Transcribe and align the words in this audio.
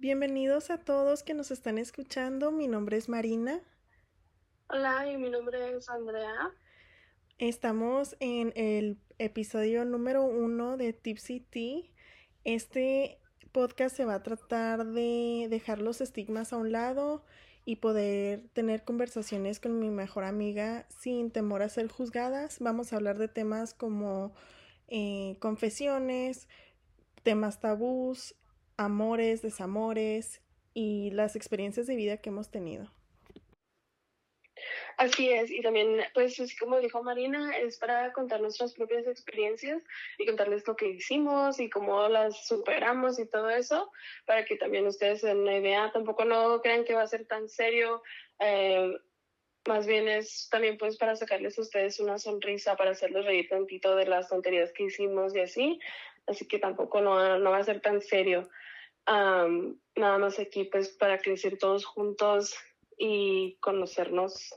Bienvenidos 0.00 0.70
a 0.70 0.78
todos 0.78 1.22
que 1.22 1.34
nos 1.34 1.50
están 1.50 1.76
escuchando. 1.76 2.52
Mi 2.52 2.68
nombre 2.68 2.96
es 2.96 3.10
Marina. 3.10 3.60
Hola, 4.70 5.06
y 5.12 5.18
mi 5.18 5.28
nombre 5.28 5.76
es 5.76 5.90
Andrea. 5.90 6.54
Estamos 7.36 8.16
en 8.18 8.54
el 8.56 8.96
episodio 9.18 9.84
número 9.84 10.24
uno 10.24 10.78
de 10.78 10.94
Tipsy 10.94 11.40
Tea. 11.40 11.82
Este 12.44 13.18
podcast 13.52 13.94
se 13.94 14.06
va 14.06 14.14
a 14.14 14.22
tratar 14.22 14.86
de 14.86 15.48
dejar 15.50 15.82
los 15.82 16.00
estigmas 16.00 16.54
a 16.54 16.56
un 16.56 16.72
lado 16.72 17.22
y 17.66 17.76
poder 17.76 18.48
tener 18.54 18.84
conversaciones 18.84 19.60
con 19.60 19.78
mi 19.78 19.90
mejor 19.90 20.24
amiga 20.24 20.86
sin 20.88 21.30
temor 21.30 21.60
a 21.60 21.68
ser 21.68 21.88
juzgadas. 21.88 22.56
Vamos 22.60 22.94
a 22.94 22.96
hablar 22.96 23.18
de 23.18 23.28
temas 23.28 23.74
como 23.74 24.32
eh, 24.88 25.36
confesiones, 25.40 26.48
temas 27.22 27.60
tabús, 27.60 28.34
amores, 28.80 29.42
desamores 29.42 30.40
y 30.72 31.10
las 31.10 31.36
experiencias 31.36 31.86
de 31.86 31.96
vida 31.96 32.16
que 32.16 32.30
hemos 32.30 32.50
tenido. 32.50 32.90
Así 34.96 35.30
es, 35.30 35.50
y 35.50 35.60
también, 35.62 36.00
pues, 36.14 36.38
así 36.40 36.56
como 36.56 36.78
dijo 36.78 37.02
Marina, 37.02 37.56
es 37.56 37.78
para 37.78 38.12
contar 38.12 38.40
nuestras 38.40 38.74
propias 38.74 39.06
experiencias 39.06 39.82
y 40.18 40.26
contarles 40.26 40.66
lo 40.66 40.76
que 40.76 40.88
hicimos 40.88 41.60
y 41.60 41.70
cómo 41.70 42.08
las 42.08 42.46
superamos 42.46 43.18
y 43.18 43.26
todo 43.26 43.50
eso, 43.50 43.90
para 44.26 44.44
que 44.44 44.56
también 44.56 44.86
ustedes 44.86 45.22
den 45.22 45.38
una 45.38 45.56
idea. 45.56 45.90
Tampoco 45.92 46.24
no 46.24 46.60
crean 46.60 46.84
que 46.84 46.94
va 46.94 47.02
a 47.02 47.06
ser 47.06 47.26
tan 47.26 47.48
serio, 47.48 48.02
eh, 48.38 48.94
más 49.66 49.86
bien 49.86 50.08
es 50.08 50.48
también 50.50 50.78
pues 50.78 50.96
para 50.96 51.16
sacarles 51.16 51.58
a 51.58 51.62
ustedes 51.62 52.00
una 52.00 52.18
sonrisa, 52.18 52.76
para 52.76 52.92
hacerles 52.92 53.26
reír 53.26 53.48
tantito 53.48 53.94
de 53.94 54.06
las 54.06 54.28
tonterías 54.28 54.72
que 54.72 54.84
hicimos 54.84 55.34
y 55.36 55.40
así, 55.40 55.80
así 56.26 56.46
que 56.48 56.58
tampoco 56.58 57.02
no 57.02 57.50
va 57.50 57.58
a 57.58 57.64
ser 57.64 57.80
tan 57.80 58.00
serio. 58.00 58.48
Nada 59.10 60.18
más 60.18 60.38
aquí 60.38 60.64
pues 60.64 60.90
para 60.90 61.18
crecer 61.18 61.58
todos 61.58 61.84
juntos 61.84 62.54
y 62.96 63.56
conocernos 63.60 64.54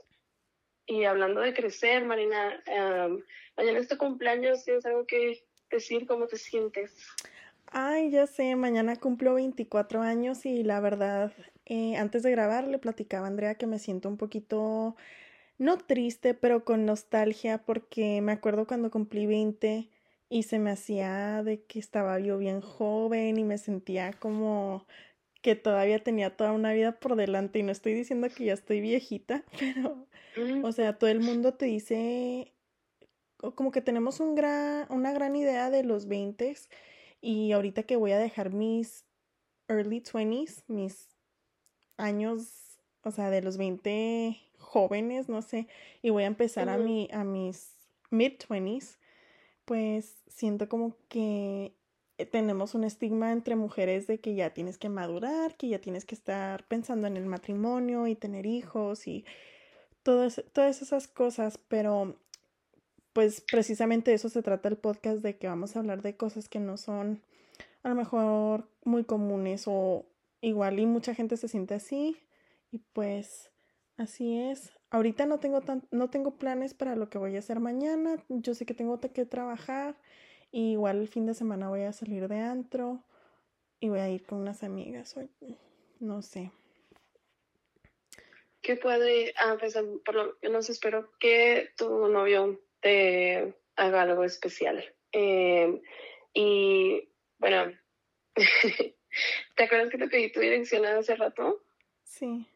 y 0.86 1.04
hablando 1.04 1.40
de 1.40 1.54
crecer, 1.54 2.04
Marina, 2.04 2.62
mañana 3.56 3.78
es 3.78 3.88
tu 3.88 3.96
cumpleaños, 3.96 4.64
¿tienes 4.64 4.84
algo 4.84 5.06
que 5.06 5.42
decir? 5.70 6.06
¿Cómo 6.06 6.26
te 6.26 6.36
sientes? 6.36 6.92
Ay, 7.66 8.10
ya 8.10 8.26
sé, 8.26 8.54
mañana 8.54 8.96
cumplo 8.96 9.34
24 9.34 10.02
años 10.02 10.44
y 10.44 10.62
la 10.62 10.80
verdad, 10.80 11.32
eh, 11.64 11.96
antes 11.96 12.22
de 12.22 12.30
grabar 12.30 12.68
le 12.68 12.78
platicaba 12.78 13.26
a 13.26 13.28
Andrea 13.28 13.54
que 13.56 13.66
me 13.66 13.78
siento 13.78 14.08
un 14.08 14.18
poquito, 14.18 14.94
no 15.56 15.78
triste, 15.78 16.34
pero 16.34 16.64
con 16.64 16.84
nostalgia 16.84 17.58
porque 17.58 18.20
me 18.20 18.32
acuerdo 18.32 18.66
cuando 18.66 18.90
cumplí 18.90 19.26
20 19.26 19.88
y 20.28 20.44
se 20.44 20.58
me 20.58 20.70
hacía 20.70 21.42
de 21.42 21.64
que 21.64 21.78
estaba 21.78 22.18
yo 22.18 22.38
bien 22.38 22.60
joven 22.60 23.38
y 23.38 23.44
me 23.44 23.58
sentía 23.58 24.12
como 24.12 24.86
que 25.42 25.56
todavía 25.56 25.98
tenía 25.98 26.36
toda 26.36 26.52
una 26.52 26.72
vida 26.72 26.98
por 26.98 27.16
delante 27.16 27.58
y 27.58 27.62
no 27.62 27.70
estoy 27.70 27.92
diciendo 27.92 28.28
que 28.34 28.46
ya 28.46 28.54
estoy 28.54 28.80
viejita, 28.80 29.44
pero, 29.58 30.06
o 30.62 30.72
sea, 30.72 30.98
todo 30.98 31.10
el 31.10 31.20
mundo 31.20 31.52
te 31.52 31.66
dice, 31.66 32.54
como 33.54 33.70
que 33.70 33.82
tenemos 33.82 34.20
un 34.20 34.34
gran, 34.34 34.86
una 34.88 35.12
gran 35.12 35.36
idea 35.36 35.68
de 35.68 35.84
los 35.84 36.06
20 36.06 36.56
y 37.20 37.52
ahorita 37.52 37.82
que 37.82 37.96
voy 37.96 38.12
a 38.12 38.18
dejar 38.18 38.54
mis 38.54 39.04
early 39.68 40.00
20s, 40.00 40.64
mis 40.66 41.08
años, 41.98 42.78
o 43.02 43.10
sea, 43.10 43.30
de 43.30 43.42
los 43.42 43.58
20 43.58 44.40
jóvenes, 44.58 45.28
no 45.28 45.42
sé, 45.42 45.68
y 46.00 46.10
voy 46.10 46.22
a 46.24 46.26
empezar 46.26 46.68
a, 46.68 46.78
mi, 46.78 47.08
a 47.12 47.22
mis 47.22 47.76
mid 48.10 48.32
20s, 48.48 48.98
pues 49.64 50.22
siento 50.28 50.68
como 50.68 50.96
que 51.08 51.74
eh, 52.18 52.26
tenemos 52.26 52.74
un 52.74 52.84
estigma 52.84 53.32
entre 53.32 53.56
mujeres 53.56 54.06
de 54.06 54.18
que 54.20 54.34
ya 54.34 54.50
tienes 54.50 54.78
que 54.78 54.88
madurar, 54.88 55.56
que 55.56 55.68
ya 55.68 55.80
tienes 55.80 56.04
que 56.04 56.14
estar 56.14 56.66
pensando 56.68 57.06
en 57.06 57.16
el 57.16 57.26
matrimonio 57.26 58.06
y 58.06 58.14
tener 58.14 58.46
hijos 58.46 59.06
y 59.08 59.24
todas, 60.02 60.44
todas 60.52 60.82
esas 60.82 61.08
cosas, 61.08 61.58
pero 61.68 62.16
pues 63.12 63.40
precisamente 63.40 64.12
eso 64.12 64.28
se 64.28 64.42
trata 64.42 64.68
el 64.68 64.76
podcast 64.76 65.22
de 65.22 65.36
que 65.36 65.46
vamos 65.48 65.74
a 65.74 65.80
hablar 65.80 66.02
de 66.02 66.16
cosas 66.16 66.48
que 66.48 66.60
no 66.60 66.76
son 66.76 67.22
a 67.82 67.88
lo 67.88 67.94
mejor 67.94 68.68
muy 68.84 69.04
comunes 69.04 69.64
o 69.66 70.06
igual 70.40 70.78
y 70.78 70.86
mucha 70.86 71.14
gente 71.14 71.36
se 71.36 71.48
siente 71.48 71.74
así 71.74 72.16
y 72.70 72.78
pues 72.92 73.50
así 73.96 74.38
es. 74.38 74.72
Ahorita 74.94 75.26
no 75.26 75.40
tengo 75.40 75.60
tan, 75.60 75.82
no 75.90 76.08
tengo 76.08 76.36
planes 76.36 76.72
para 76.72 76.94
lo 76.94 77.10
que 77.10 77.18
voy 77.18 77.34
a 77.34 77.40
hacer 77.40 77.58
mañana. 77.58 78.14
Yo 78.28 78.54
sé 78.54 78.64
que 78.64 78.74
tengo 78.74 79.00
que 79.00 79.26
trabajar 79.26 79.96
igual 80.52 81.00
el 81.00 81.08
fin 81.08 81.26
de 81.26 81.34
semana 81.34 81.68
voy 81.68 81.82
a 81.82 81.92
salir 81.92 82.28
de 82.28 82.38
antro 82.38 83.02
y 83.80 83.88
voy 83.88 83.98
a 83.98 84.08
ir 84.08 84.24
con 84.24 84.38
unas 84.38 84.62
amigas. 84.62 85.16
No 85.98 86.22
sé. 86.22 86.52
¿Qué 88.62 88.76
puede, 88.76 89.34
ah, 89.36 89.56
pues, 89.58 89.76
por 90.04 90.14
lo 90.14 90.36
menos 90.42 90.70
espero 90.70 91.10
que 91.18 91.70
tu 91.76 92.06
novio 92.06 92.60
te 92.78 93.52
haga 93.74 94.02
algo 94.02 94.22
especial. 94.22 94.84
Em, 95.10 95.82
y 96.32 97.08
bueno, 97.38 97.76
¿te 99.56 99.64
acuerdas 99.64 99.90
que 99.90 99.98
te 99.98 100.06
pedí 100.06 100.30
tu 100.30 100.38
dirección 100.38 100.86
hace 100.86 101.16
rato? 101.16 101.64
Sí 102.04 102.46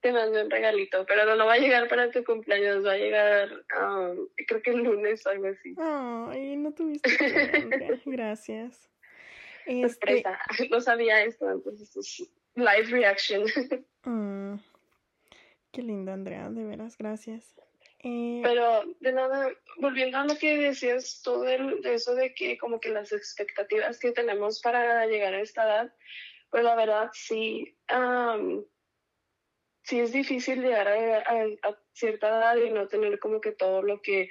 te 0.00 0.12
mando 0.12 0.42
un 0.42 0.50
regalito, 0.50 1.04
pero 1.06 1.36
no, 1.36 1.46
va 1.46 1.54
a 1.54 1.58
llegar 1.58 1.88
para 1.88 2.10
tu 2.10 2.24
cumpleaños, 2.24 2.84
va 2.84 2.92
a 2.92 2.96
llegar, 2.96 3.50
um, 3.78 4.28
creo 4.46 4.62
que 4.62 4.70
el 4.70 4.82
lunes 4.82 5.26
o 5.26 5.30
algo 5.30 5.48
así. 5.48 5.74
Ay, 5.78 6.56
no 6.56 6.72
tuviste 6.72 7.10
Gracias. 8.06 8.88
Este... 9.66 10.24
No 10.70 10.80
sabía 10.80 11.22
esto, 11.22 11.50
entonces 11.50 11.96
es 11.96 12.30
live 12.54 12.90
reaction. 12.90 13.44
Mm, 14.02 14.54
qué 15.72 15.82
lindo, 15.82 16.10
Andrea, 16.10 16.48
de 16.48 16.64
veras, 16.64 16.96
gracias. 16.96 17.54
Eh, 18.02 18.40
pero 18.42 18.82
de 19.00 19.12
nada, 19.12 19.50
volviendo 19.76 20.16
a 20.16 20.24
lo 20.24 20.38
que 20.38 20.56
decías 20.56 21.20
todo 21.22 21.42
de 21.42 21.94
eso 21.94 22.14
de 22.14 22.32
que 22.32 22.56
como 22.56 22.80
que 22.80 22.88
las 22.88 23.12
expectativas 23.12 23.98
que 23.98 24.12
tenemos 24.12 24.62
para 24.62 25.04
llegar 25.04 25.34
a 25.34 25.42
esta 25.42 25.64
edad, 25.64 25.94
pues 26.48 26.64
la 26.64 26.74
verdad 26.76 27.10
sí, 27.12 27.76
um, 27.94 28.64
sí 29.90 29.98
es 29.98 30.12
difícil 30.12 30.62
llegar 30.62 30.86
a, 30.86 31.76
cierta 31.92 32.28
edad 32.28 32.56
y 32.56 32.70
no 32.70 32.86
tener 32.86 33.18
como 33.18 33.40
que 33.40 33.50
todo 33.50 33.82
lo 33.82 34.00
que 34.00 34.30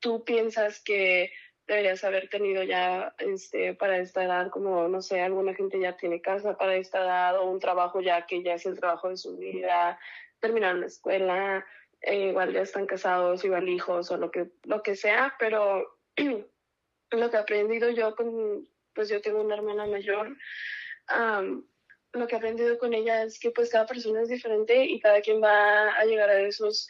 tú 0.00 0.24
piensas 0.24 0.82
que 0.82 1.30
deberías 1.68 2.02
haber 2.02 2.28
tenido 2.28 2.64
ya 2.64 3.14
este, 3.18 3.74
para 3.74 3.98
esta 3.98 4.24
edad, 4.24 4.50
como, 4.50 4.88
no 4.88 5.00
sé, 5.02 5.20
alguna 5.20 5.54
gente 5.54 5.78
ya 5.78 5.96
tiene 5.96 6.20
casa 6.20 6.56
para 6.56 6.74
esta 6.74 7.04
edad 7.04 7.38
o 7.38 7.44
un 7.44 7.60
trabajo 7.60 8.00
ya 8.00 8.26
que 8.26 8.42
ya 8.42 8.54
es 8.54 8.66
el 8.66 8.78
trabajo 8.80 9.08
de 9.08 9.16
su 9.16 9.36
vida, 9.36 9.96
terminaron 10.40 10.80
la 10.80 10.86
escuela, 10.86 11.64
eh, 12.00 12.30
igual 12.30 12.52
ya 12.52 12.62
están 12.62 12.86
casados, 12.86 13.44
igual 13.44 13.68
hijos 13.68 14.10
o 14.10 14.16
lo 14.16 14.32
que, 14.32 14.50
lo 14.64 14.82
que 14.82 14.96
sea, 14.96 15.34
pero 15.38 15.86
lo 17.12 17.30
que 17.30 17.36
he 17.36 17.40
aprendido 17.40 17.90
yo 17.90 18.16
con, 18.16 18.68
pues 18.92 19.08
yo 19.08 19.20
tengo 19.20 19.40
una 19.40 19.54
hermana 19.54 19.86
mayor, 19.86 20.36
lo 22.16 22.26
que 22.26 22.34
he 22.34 22.38
aprendido 22.38 22.78
con 22.78 22.94
ella 22.94 23.22
es 23.22 23.38
que 23.38 23.50
pues 23.50 23.70
cada 23.70 23.86
persona 23.86 24.22
es 24.22 24.28
diferente 24.28 24.84
y 24.84 25.00
cada 25.00 25.20
quien 25.20 25.42
va 25.42 25.92
a 25.92 26.04
llegar 26.04 26.30
a 26.30 26.40
esos 26.40 26.88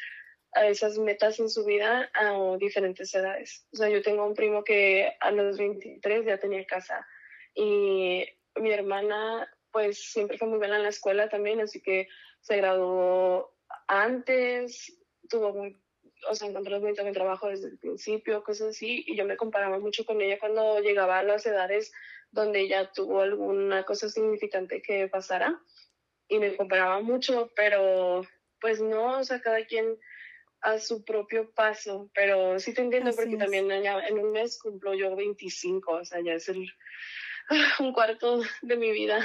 a 0.55 0.67
esas 0.67 0.97
metas 0.99 1.39
en 1.39 1.51
su 1.51 1.65
vida 1.65 2.11
a 2.15 2.57
diferentes 2.59 3.15
edades. 3.15 3.67
O 3.73 3.77
sea, 3.77 3.91
yo 3.91 4.01
tengo 4.03 4.27
un 4.27 4.35
primo 4.35 4.65
que 4.65 5.13
a 5.21 5.31
los 5.31 5.59
23 5.59 6.25
ya 6.25 6.39
tenía 6.39 6.65
casa 6.65 7.07
y 7.55 8.25
mi 8.57 8.73
hermana 8.73 9.51
pues 9.71 10.11
siempre 10.11 10.39
fue 10.39 10.49
muy 10.49 10.57
buena 10.57 10.77
en 10.77 10.85
la 10.85 10.89
escuela 10.89 11.29
también, 11.29 11.61
así 11.61 11.83
que 11.83 12.09
se 12.41 12.57
graduó 12.57 13.55
antes, 13.89 14.99
tuvo 15.29 15.53
muy, 15.53 15.79
o 16.31 16.35
sea, 16.35 16.49
encontró 16.49 16.81
muy 16.81 16.93
buen 16.93 17.13
trabajo 17.13 17.49
desde 17.49 17.69
el 17.69 17.79
principio, 17.79 18.43
cosas 18.43 18.69
así, 18.69 19.05
y 19.07 19.17
yo 19.17 19.27
me 19.27 19.37
comparaba 19.37 19.79
mucho 19.79 20.07
con 20.07 20.23
ella 20.23 20.39
cuando 20.39 20.81
llegaba 20.81 21.19
a 21.19 21.23
las 21.23 21.45
edades 21.45 21.93
donde 22.31 22.61
ella 22.61 22.91
tuvo 22.93 23.21
alguna 23.21 23.85
cosa 23.85 24.09
significante 24.09 24.83
que 24.83 25.09
pasara 25.09 25.61
y 26.29 26.39
me 26.39 26.57
comparaba 26.57 27.01
mucho, 27.01 27.51
pero 27.55 28.23
pues 28.61 28.81
no, 28.81 29.19
o 29.19 29.25
sea, 29.25 29.41
cada 29.41 29.65
quien 29.65 29.99
a 30.63 30.79
su 30.79 31.05
propio 31.05 31.51
paso, 31.53 32.11
pero 32.15 32.59
sí 32.59 32.75
te 32.75 32.83
entiendo 32.83 33.13
porque 33.15 33.37
también 33.37 33.71
en 33.71 34.19
un 34.19 34.33
mes 34.33 34.59
cumplo 34.59 34.95
yo 34.95 35.15
25, 35.15 35.93
o 35.93 36.05
sea, 36.05 36.21
ya 36.25 36.33
es 36.33 36.49
el, 36.49 36.69
un 37.81 37.93
cuarto 37.93 38.41
de 38.63 38.77
mi 38.77 38.91
vida. 38.91 39.21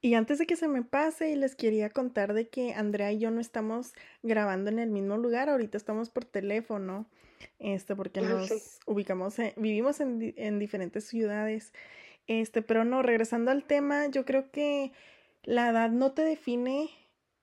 Y 0.00 0.14
antes 0.14 0.38
de 0.38 0.46
que 0.46 0.56
se 0.56 0.68
me 0.68 0.82
pase, 0.82 1.34
les 1.36 1.56
quería 1.56 1.90
contar 1.90 2.32
de 2.32 2.48
que 2.48 2.72
Andrea 2.72 3.12
y 3.12 3.18
yo 3.18 3.30
no 3.30 3.40
estamos 3.40 3.92
grabando 4.22 4.70
en 4.70 4.78
el 4.78 4.90
mismo 4.90 5.16
lugar, 5.16 5.48
ahorita 5.48 5.76
estamos 5.76 6.08
por 6.08 6.24
teléfono, 6.24 7.08
este, 7.58 7.96
porque 7.96 8.20
nos 8.20 8.78
ubicamos, 8.86 9.36
vivimos 9.56 10.00
en, 10.00 10.34
en 10.36 10.58
diferentes 10.58 11.08
ciudades 11.08 11.72
este, 12.28 12.62
pero 12.62 12.84
no, 12.84 13.02
regresando 13.02 13.50
al 13.50 13.64
tema, 13.64 14.06
yo 14.06 14.24
creo 14.24 14.50
que 14.52 14.92
la 15.42 15.70
edad 15.70 15.90
no 15.90 16.12
te 16.12 16.22
define 16.22 16.90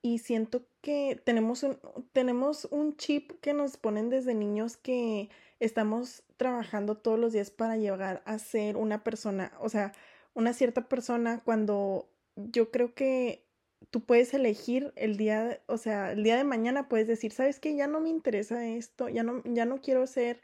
y 0.01 0.19
siento 0.19 0.67
que 0.81 1.19
tenemos 1.25 1.63
un, 1.63 1.79
tenemos 2.13 2.65
un 2.69 2.95
chip 2.95 3.31
que 3.41 3.53
nos 3.53 3.77
ponen 3.77 4.09
desde 4.09 4.35
niños 4.35 4.77
que 4.77 5.29
estamos 5.59 6.23
trabajando 6.37 6.95
todos 6.97 7.19
los 7.19 7.33
días 7.33 7.49
para 7.49 7.77
llegar 7.77 8.21
a 8.25 8.37
ser 8.37 8.77
una 8.77 9.03
persona, 9.03 9.51
o 9.59 9.69
sea, 9.69 9.93
una 10.35 10.53
cierta 10.53 10.87
persona 10.87 11.41
cuando 11.43 12.07
yo 12.35 12.69
creo 12.69 12.93
que 12.93 13.43
tú 13.89 14.05
puedes 14.05 14.33
elegir 14.35 14.93
el 14.95 15.17
día, 15.17 15.61
o 15.67 15.77
sea, 15.77 16.11
el 16.11 16.23
día 16.23 16.37
de 16.37 16.43
mañana 16.43 16.87
puedes 16.89 17.07
decir, 17.07 17.31
¿sabes 17.31 17.59
qué? 17.59 17.75
Ya 17.75 17.87
no 17.87 17.99
me 17.99 18.09
interesa 18.09 18.67
esto, 18.67 19.09
ya 19.09 19.23
no, 19.23 19.41
ya 19.45 19.65
no 19.65 19.81
quiero 19.81 20.05
ser, 20.05 20.41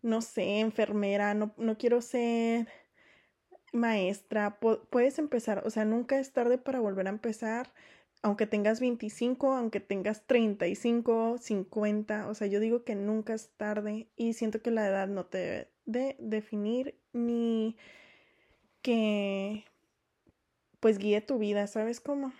no 0.00 0.22
sé, 0.22 0.60
enfermera, 0.60 1.34
no, 1.34 1.54
no 1.58 1.76
quiero 1.76 2.00
ser 2.00 2.68
maestra, 3.74 4.58
puedes 4.58 5.18
empezar, 5.18 5.62
o 5.66 5.70
sea, 5.70 5.84
nunca 5.84 6.18
es 6.18 6.32
tarde 6.32 6.58
para 6.58 6.80
volver 6.80 7.06
a 7.06 7.10
empezar, 7.10 7.72
aunque 8.22 8.46
tengas 8.46 8.80
25, 8.80 9.52
aunque 9.52 9.80
tengas 9.80 10.26
35, 10.26 11.36
50, 11.38 12.28
o 12.28 12.34
sea, 12.34 12.46
yo 12.46 12.60
digo 12.60 12.84
que 12.84 12.94
nunca 12.94 13.34
es 13.34 13.50
tarde 13.56 14.08
y 14.16 14.32
siento 14.32 14.62
que 14.62 14.70
la 14.70 14.86
edad 14.86 15.08
no 15.08 15.26
te 15.26 15.38
debe 15.38 15.68
de 15.86 16.16
definir 16.18 16.94
ni 17.12 17.76
que 18.80 19.64
pues 20.80 20.98
guíe 20.98 21.20
tu 21.20 21.38
vida, 21.38 21.66
¿sabes 21.66 22.00
cómo? 22.00 22.32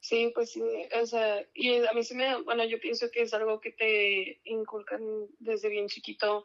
Sí, 0.00 0.30
pues 0.34 0.52
sí, 0.52 0.62
o 1.00 1.06
sea, 1.06 1.44
y 1.52 1.84
a 1.84 1.92
mí 1.92 2.04
se 2.04 2.14
me, 2.14 2.40
bueno, 2.42 2.64
yo 2.64 2.78
pienso 2.78 3.10
que 3.10 3.22
es 3.22 3.34
algo 3.34 3.60
que 3.60 3.72
te 3.72 4.40
inculcan 4.44 5.02
desde 5.38 5.68
bien 5.68 5.88
chiquito, 5.88 6.44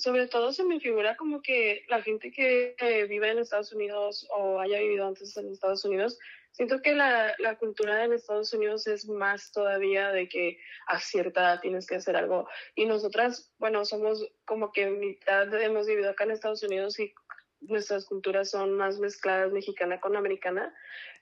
sobre 0.00 0.26
todo 0.26 0.52
se 0.52 0.64
me 0.64 0.80
figura 0.80 1.16
como 1.16 1.42
que 1.42 1.84
la 1.88 2.02
gente 2.02 2.32
que 2.32 2.74
vive 3.08 3.30
en 3.30 3.38
Estados 3.38 3.72
Unidos 3.72 4.26
o 4.36 4.58
haya 4.58 4.78
vivido 4.78 5.06
antes 5.06 5.36
en 5.36 5.50
Estados 5.50 5.84
Unidos, 5.84 6.18
siento 6.52 6.80
que 6.80 6.94
la, 6.94 7.34
la 7.38 7.56
cultura 7.56 8.04
en 8.04 8.12
Estados 8.12 8.52
Unidos 8.52 8.86
es 8.86 9.06
más 9.08 9.52
todavía 9.52 10.10
de 10.10 10.28
que 10.28 10.58
a 10.86 10.98
cierta 10.98 11.60
tienes 11.60 11.86
que 11.86 11.96
hacer 11.96 12.16
algo. 12.16 12.48
Y 12.74 12.86
nosotras, 12.86 13.52
bueno, 13.58 13.84
somos 13.84 14.26
como 14.44 14.72
que 14.72 14.86
mitad 14.86 15.52
hemos 15.60 15.86
vivido 15.86 16.10
acá 16.10 16.24
en 16.24 16.32
Estados 16.32 16.62
Unidos 16.62 16.98
y 16.98 17.12
nuestras 17.60 18.06
culturas 18.06 18.50
son 18.50 18.72
más 18.72 18.98
mezcladas 18.98 19.52
mexicana 19.52 20.00
con 20.00 20.16
americana, 20.16 20.74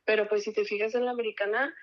pero 0.04 0.28
pues 0.28 0.44
si 0.44 0.52
te 0.52 0.64
fijas 0.64 0.94
en 0.94 1.04
la 1.04 1.10
americana, 1.10 1.74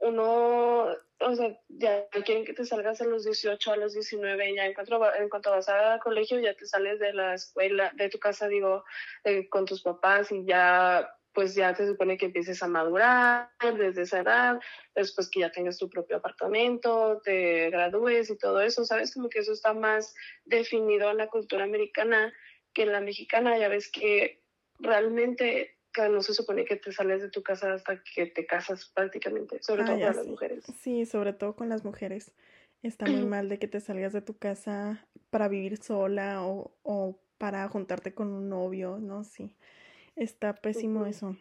uno, 0.00 0.89
o 1.30 1.36
sea, 1.36 1.58
ya 1.68 2.06
quieren 2.24 2.44
que 2.44 2.52
te 2.52 2.64
salgas 2.64 3.00
a 3.00 3.04
los 3.04 3.24
18, 3.24 3.72
a 3.72 3.76
los 3.76 3.94
19, 3.94 4.54
ya 4.54 4.66
en 4.66 4.74
cuanto, 4.74 5.14
en 5.14 5.28
cuanto 5.28 5.50
vas 5.50 5.68
al 5.68 6.00
colegio 6.00 6.38
ya 6.40 6.54
te 6.54 6.66
sales 6.66 6.98
de 6.98 7.12
la 7.12 7.34
escuela, 7.34 7.92
de 7.94 8.08
tu 8.08 8.18
casa, 8.18 8.48
digo, 8.48 8.84
con 9.48 9.64
tus 9.64 9.82
papás 9.82 10.32
y 10.32 10.44
ya 10.44 11.08
pues 11.32 11.54
ya 11.54 11.72
te 11.74 11.86
supone 11.86 12.18
que 12.18 12.26
empieces 12.26 12.62
a 12.62 12.66
madurar 12.66 13.48
desde 13.78 14.02
esa 14.02 14.20
edad, 14.20 14.60
después 14.94 15.30
que 15.30 15.40
ya 15.40 15.52
tengas 15.52 15.78
tu 15.78 15.88
propio 15.88 16.16
apartamento, 16.16 17.20
te 17.22 17.70
gradúes 17.70 18.30
y 18.30 18.36
todo 18.36 18.60
eso, 18.60 18.84
¿sabes? 18.84 19.14
Como 19.14 19.28
que 19.28 19.38
eso 19.38 19.52
está 19.52 19.72
más 19.72 20.14
definido 20.44 21.10
en 21.10 21.18
la 21.18 21.28
cultura 21.28 21.64
americana 21.64 22.32
que 22.72 22.82
en 22.82 22.92
la 22.92 23.00
mexicana, 23.00 23.58
ya 23.58 23.68
ves 23.68 23.90
que 23.90 24.42
realmente 24.78 25.78
no 26.10 26.22
se 26.22 26.34
supone 26.34 26.64
que 26.64 26.76
te 26.76 26.92
sales 26.92 27.22
de 27.22 27.30
tu 27.30 27.42
casa 27.42 27.72
hasta 27.72 28.02
que 28.02 28.26
te 28.26 28.46
casas 28.46 28.90
prácticamente, 28.94 29.62
sobre 29.62 29.82
ah, 29.82 29.86
todo 29.86 30.00
con 30.00 30.16
las 30.16 30.26
mujeres. 30.26 30.64
Sí, 30.80 31.06
sobre 31.06 31.32
todo 31.32 31.56
con 31.56 31.68
las 31.68 31.84
mujeres. 31.84 32.32
Está 32.82 33.06
muy 33.06 33.26
mal 33.26 33.48
de 33.48 33.58
que 33.58 33.68
te 33.68 33.80
salgas 33.80 34.12
de 34.12 34.22
tu 34.22 34.38
casa 34.38 35.06
para 35.28 35.48
vivir 35.48 35.76
sola 35.76 36.42
o, 36.42 36.72
o 36.82 37.20
para 37.36 37.68
juntarte 37.68 38.14
con 38.14 38.32
un 38.32 38.48
novio, 38.48 38.98
¿no? 38.98 39.24
Sí, 39.24 39.54
está 40.16 40.54
pésimo 40.54 41.04
eso. 41.06 41.36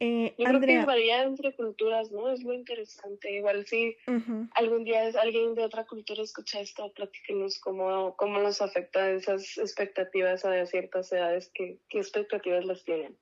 Eh, 0.00 0.34
Yo 0.36 0.46
creo 0.46 0.60
que 0.60 0.84
varía 0.84 1.22
entre 1.22 1.54
culturas, 1.54 2.10
¿no? 2.10 2.28
Es 2.28 2.42
muy 2.42 2.56
interesante. 2.56 3.30
Igual 3.30 3.64
si 3.66 3.96
algún 4.54 4.82
día 4.82 5.04
alguien 5.20 5.54
de 5.54 5.62
otra 5.62 5.84
cultura 5.84 6.22
escucha 6.22 6.60
esto, 6.60 6.92
platíquenos 6.92 7.60
cómo, 7.60 8.16
cómo 8.16 8.40
nos 8.40 8.60
afecta 8.60 9.10
esas 9.10 9.58
expectativas 9.58 10.44
a 10.44 10.66
ciertas 10.66 11.12
edades, 11.12 11.52
qué, 11.54 11.78
qué 11.88 11.98
expectativas 11.98 12.64
las 12.64 12.84
tienen. 12.84 13.16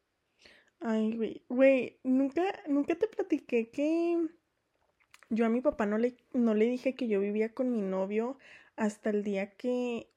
Ay, 0.81 1.17
güey, 1.17 1.43
güey, 1.49 1.99
nunca, 2.03 2.43
nunca 2.67 2.95
te 2.95 3.07
platiqué 3.07 3.71
que 3.71 4.19
yo 5.29 5.47
a 5.47 5.49
mi 5.49 5.61
papá 5.61 5.87
no 5.87 5.99
le, 5.99 6.17
no 6.33 6.55
le 6.55 6.65
dije 6.67 6.95
que 6.95 7.07
yo 7.07 7.21
vivía 7.21 7.53
con 7.55 7.73
mi 7.73 7.83
novio 7.83 8.39
hasta 8.77 9.11
el 9.11 9.23
día 9.23 9.51
que 9.57 10.09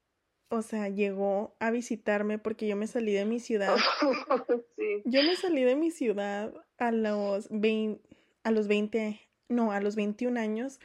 o 0.53 0.61
sea, 0.61 0.87
llegó 0.87 1.55
a 1.59 1.71
visitarme 1.71 2.37
porque 2.37 2.67
yo 2.67 2.75
me 2.75 2.85
salí 2.85 3.11
de 3.11 3.25
mi 3.25 3.39
ciudad. 3.39 3.75
Yo 5.05 5.23
me 5.23 5.35
salí 5.35 5.63
de 5.63 5.75
mi 5.75 5.89
ciudad 5.89 6.53
a 6.77 6.91
los 6.91 7.47
20, 7.49 8.01
a 8.43 8.51
los 8.51 8.67
20, 8.67 9.19
no, 9.49 9.71
a 9.71 9.79
los 9.79 9.95
21 9.95 10.39
años, 10.39 10.79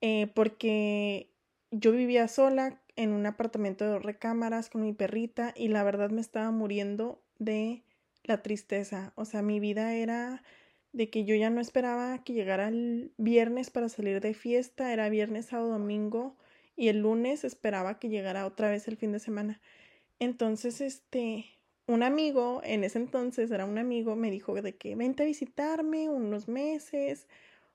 eh, 0.00 0.26
porque 0.34 1.30
yo 1.70 1.92
vivía 1.92 2.26
sola 2.28 2.80
en 2.96 3.12
un 3.12 3.26
apartamento 3.26 3.84
de 3.84 3.98
recámaras 3.98 4.70
con 4.70 4.82
mi 4.82 4.92
perrita 4.92 5.52
y 5.54 5.68
la 5.68 5.84
verdad 5.84 6.10
me 6.10 6.20
estaba 6.20 6.50
muriendo 6.50 7.20
de 7.38 7.82
la 8.26 8.42
tristeza. 8.42 9.12
O 9.16 9.24
sea, 9.24 9.42
mi 9.42 9.60
vida 9.60 9.94
era 9.94 10.42
de 10.92 11.10
que 11.10 11.24
yo 11.24 11.34
ya 11.34 11.50
no 11.50 11.60
esperaba 11.60 12.22
que 12.24 12.32
llegara 12.32 12.68
el 12.68 13.12
viernes 13.18 13.70
para 13.70 13.88
salir 13.88 14.20
de 14.20 14.34
fiesta, 14.34 14.92
era 14.92 15.08
viernes, 15.08 15.46
sábado, 15.46 15.70
domingo 15.70 16.36
y 16.76 16.88
el 16.88 17.00
lunes 17.00 17.44
esperaba 17.44 17.98
que 17.98 18.08
llegara 18.08 18.46
otra 18.46 18.70
vez 18.70 18.86
el 18.88 18.96
fin 18.96 19.12
de 19.12 19.18
semana. 19.20 19.60
Entonces, 20.18 20.80
este, 20.80 21.46
un 21.86 22.02
amigo, 22.02 22.60
en 22.64 22.84
ese 22.84 22.98
entonces 22.98 23.50
era 23.50 23.64
un 23.64 23.78
amigo, 23.78 24.16
me 24.16 24.30
dijo 24.30 24.54
de 24.60 24.76
que 24.76 24.96
vente 24.96 25.22
a 25.22 25.26
visitarme 25.26 26.08
unos 26.08 26.48
meses, 26.48 27.26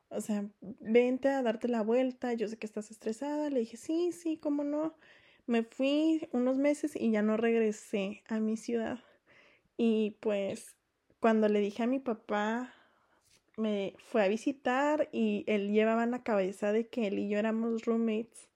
o 0.09 0.21
sea, 0.21 0.45
vente 0.61 1.29
a 1.29 1.41
darte 1.43 1.67
la 1.67 1.81
vuelta, 1.83 2.33
yo 2.33 2.47
sé 2.47 2.57
que 2.57 2.67
estás 2.67 2.91
estresada, 2.91 3.49
le 3.49 3.61
dije, 3.61 3.77
sí, 3.77 4.11
sí, 4.11 4.37
cómo 4.37 4.63
no. 4.63 4.95
Me 5.47 5.63
fui 5.63 6.27
unos 6.33 6.57
meses 6.57 6.95
y 6.95 7.11
ya 7.11 7.21
no 7.21 7.37
regresé 7.37 8.23
a 8.27 8.39
mi 8.39 8.57
ciudad. 8.57 8.99
Y 9.83 10.11
pues 10.19 10.75
cuando 11.19 11.49
le 11.49 11.59
dije 11.59 11.81
a 11.81 11.87
mi 11.87 11.97
papá, 11.97 12.71
me 13.57 13.95
fue 13.97 14.23
a 14.23 14.27
visitar 14.27 15.09
y 15.11 15.43
él 15.47 15.71
llevaba 15.71 16.03
en 16.03 16.11
la 16.11 16.21
cabeza 16.21 16.71
de 16.71 16.87
que 16.87 17.07
él 17.07 17.17
y 17.17 17.29
yo 17.29 17.39
éramos 17.39 17.83
roommates. 17.85 18.47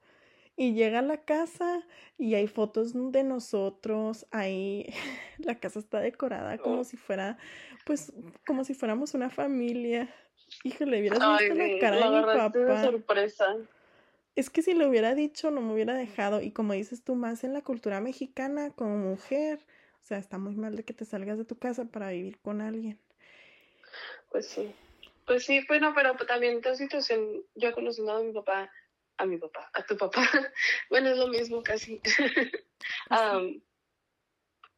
Y 0.55 0.75
llega 0.75 0.99
a 0.99 1.01
la 1.01 1.25
casa 1.25 1.81
y 2.19 2.35
hay 2.35 2.45
fotos 2.45 2.93
de 2.93 3.23
nosotros, 3.23 4.27
ahí 4.29 4.85
la 5.39 5.55
casa 5.55 5.79
está 5.79 5.99
decorada 5.99 6.59
como 6.59 6.81
oh. 6.81 6.83
si 6.83 6.95
fuera, 6.95 7.39
pues, 7.87 8.13
como 8.45 8.63
si 8.63 8.75
fuéramos 8.75 9.15
una 9.15 9.31
familia. 9.31 10.13
Híjole, 10.63 10.99
hubieras 10.99 11.39
visto 11.39 11.55
la 11.55 11.79
cara 11.79 12.11
de 12.11 12.17
mi 12.19 12.23
papá. 12.23 12.83
sorpresa. 12.83 13.57
Es 14.35 14.51
que 14.51 14.61
si 14.61 14.75
lo 14.75 14.87
hubiera 14.87 15.15
dicho, 15.15 15.49
no 15.49 15.61
me 15.61 15.73
hubiera 15.73 15.95
dejado. 15.95 16.43
Y 16.43 16.51
como 16.51 16.73
dices 16.73 17.03
tú, 17.03 17.15
más 17.15 17.43
en 17.43 17.53
la 17.53 17.63
cultura 17.63 17.99
mexicana, 17.99 18.69
como 18.75 18.95
mujer, 18.97 19.65
sea, 20.05 20.17
está 20.17 20.37
muy 20.37 20.55
mal 20.55 20.75
de 20.75 20.83
que 20.83 20.93
te 20.93 21.05
salgas 21.05 21.37
de 21.37 21.45
tu 21.45 21.57
casa 21.57 21.85
para 21.85 22.09
vivir 22.09 22.37
con 22.39 22.61
alguien. 22.61 22.99
Pues 24.29 24.47
sí. 24.47 24.73
Pues 25.25 25.45
sí, 25.45 25.65
bueno, 25.67 25.93
pero 25.95 26.15
también 26.27 26.61
tu 26.61 26.75
situación, 26.75 27.43
yo 27.55 27.73
conociendo 27.73 28.13
a 28.13 28.21
mi 28.21 28.31
papá, 28.31 28.69
a 29.17 29.25
mi 29.25 29.37
papá, 29.37 29.69
a 29.73 29.83
tu 29.83 29.97
papá. 29.97 30.21
bueno, 30.89 31.09
es 31.09 31.17
lo 31.17 31.27
mismo 31.27 31.63
casi. 31.63 31.99
um, 33.09 33.59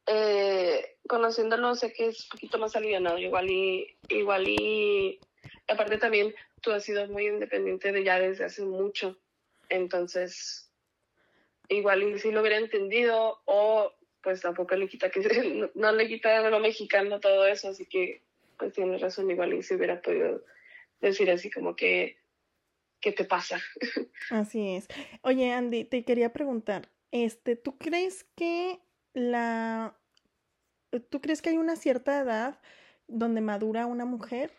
eh, 0.06 0.96
conociéndolo 1.06 1.74
sé 1.74 1.92
que 1.92 2.06
es 2.06 2.24
un 2.24 2.30
poquito 2.30 2.58
más 2.58 2.74
alivianado, 2.74 3.18
igual 3.18 3.50
y, 3.50 3.98
igual 4.08 4.48
y 4.48 5.20
aparte 5.66 5.98
también 5.98 6.34
tú 6.62 6.72
has 6.72 6.84
sido 6.84 7.06
muy 7.08 7.26
independiente 7.26 7.92
de 7.92 8.04
ya 8.04 8.18
desde 8.18 8.46
hace 8.46 8.62
mucho, 8.62 9.18
entonces 9.68 10.72
igual 11.68 12.02
y 12.02 12.18
si 12.18 12.30
lo 12.30 12.40
hubiera 12.40 12.56
entendido 12.56 13.42
o 13.44 13.92
pues 14.22 14.40
tampoco 14.40 14.74
le 14.76 14.88
quita 14.88 15.10
que 15.10 15.20
no, 15.74 15.92
le 15.92 16.08
quita 16.08 16.48
lo 16.50 16.60
mexicano 16.60 17.20
todo 17.20 17.46
eso, 17.46 17.68
así 17.68 17.86
que 17.86 18.22
pues 18.58 18.72
tienes 18.72 19.00
razón, 19.00 19.30
igual 19.30 19.54
y 19.54 19.62
si 19.62 19.74
hubiera 19.74 20.00
podido 20.00 20.42
decir 21.00 21.30
así 21.30 21.50
como 21.50 21.76
que 21.76 22.18
¿qué 23.00 23.12
te 23.12 23.24
pasa? 23.24 23.60
Así 24.30 24.74
es. 24.74 24.88
Oye, 25.22 25.52
Andy, 25.52 25.84
te 25.84 26.04
quería 26.04 26.32
preguntar, 26.32 26.90
este, 27.12 27.54
¿tú 27.54 27.78
crees 27.78 28.24
que 28.34 28.80
la 29.14 29.96
¿tú 31.10 31.20
crees 31.20 31.42
que 31.42 31.50
hay 31.50 31.58
una 31.58 31.76
cierta 31.76 32.18
edad 32.18 32.60
donde 33.06 33.40
madura 33.40 33.86
una 33.86 34.04
mujer? 34.04 34.52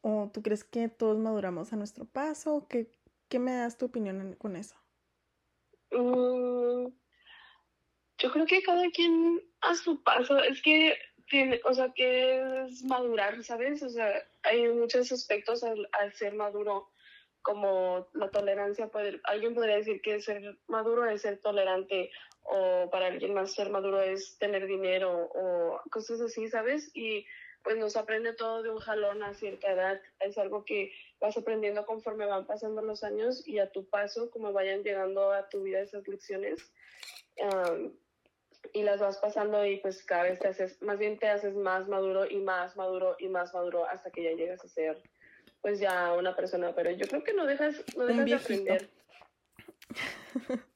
¿O 0.00 0.30
tú 0.32 0.42
crees 0.42 0.64
que 0.64 0.88
todos 0.88 1.18
maduramos 1.18 1.72
a 1.72 1.76
nuestro 1.76 2.04
paso? 2.04 2.66
¿Qué, 2.68 2.90
qué 3.28 3.38
me 3.38 3.54
das 3.54 3.78
tu 3.78 3.86
opinión 3.86 4.34
con 4.34 4.56
eso? 4.56 4.76
Mm, 5.92 6.88
yo 8.22 8.30
creo 8.30 8.46
que 8.46 8.62
cada 8.62 8.88
quien 8.90 9.42
a 9.60 9.74
su 9.74 10.02
paso. 10.02 10.38
Es 10.38 10.62
que 10.62 10.96
tiene, 11.28 11.60
o 11.64 11.74
sea, 11.74 11.92
que 11.92 12.64
es 12.66 12.84
madurar, 12.84 13.42
¿sabes? 13.42 13.82
O 13.82 13.88
sea, 13.88 14.22
hay 14.44 14.68
muchos 14.68 15.10
aspectos 15.10 15.64
al, 15.64 15.88
al 15.92 16.12
ser 16.14 16.34
maduro 16.34 16.88
como 17.42 18.06
la 18.12 18.30
tolerancia, 18.30 18.86
puede, 18.86 19.20
alguien 19.24 19.54
podría 19.54 19.76
decir 19.76 20.00
que 20.00 20.20
ser 20.20 20.58
maduro 20.68 21.04
es 21.08 21.22
ser 21.22 21.40
tolerante 21.40 22.10
o 22.44 22.88
para 22.90 23.06
alguien 23.06 23.34
más 23.34 23.52
ser 23.52 23.68
maduro 23.70 24.00
es 24.00 24.38
tener 24.38 24.66
dinero 24.66 25.28
o 25.34 25.80
cosas 25.90 26.20
así, 26.20 26.48
¿sabes? 26.48 26.90
Y 26.94 27.26
pues 27.64 27.76
nos 27.76 27.96
aprende 27.96 28.32
todo 28.32 28.62
de 28.62 28.70
un 28.70 28.78
jalón 28.78 29.22
a 29.22 29.34
cierta 29.34 29.72
edad. 29.72 30.00
Es 30.20 30.38
algo 30.38 30.64
que 30.64 30.92
vas 31.20 31.36
aprendiendo 31.36 31.84
conforme 31.84 32.26
van 32.26 32.46
pasando 32.46 32.82
los 32.82 33.02
años 33.02 33.46
y 33.46 33.58
a 33.58 33.70
tu 33.70 33.88
paso, 33.88 34.30
como 34.30 34.52
vayan 34.52 34.82
llegando 34.82 35.32
a 35.32 35.48
tu 35.48 35.62
vida 35.62 35.80
esas 35.80 36.06
lecciones. 36.06 36.72
Y 38.72 38.82
las 38.82 39.00
vas 39.00 39.18
pasando 39.18 39.64
y 39.66 39.78
pues 39.78 40.02
cada 40.04 40.24
vez 40.24 40.38
te 40.38 40.48
haces, 40.48 40.80
más 40.82 40.98
bien 40.98 41.18
te 41.18 41.28
haces 41.28 41.54
más 41.54 41.88
maduro 41.88 42.30
y 42.30 42.38
más 42.38 42.76
maduro 42.76 43.16
y 43.18 43.28
más 43.28 43.52
maduro 43.54 43.86
hasta 43.86 44.10
que 44.10 44.22
ya 44.24 44.32
llegas 44.32 44.64
a 44.64 44.68
ser 44.68 45.02
pues 45.60 45.78
ya 45.78 46.12
una 46.14 46.34
persona, 46.34 46.74
pero 46.74 46.90
yo 46.90 47.06
creo 47.06 47.22
que 47.22 47.34
no 47.34 47.46
dejas, 47.46 47.82
no 47.96 48.06
dejas 48.06 48.24
de 48.24 48.34
aprender. 48.34 48.90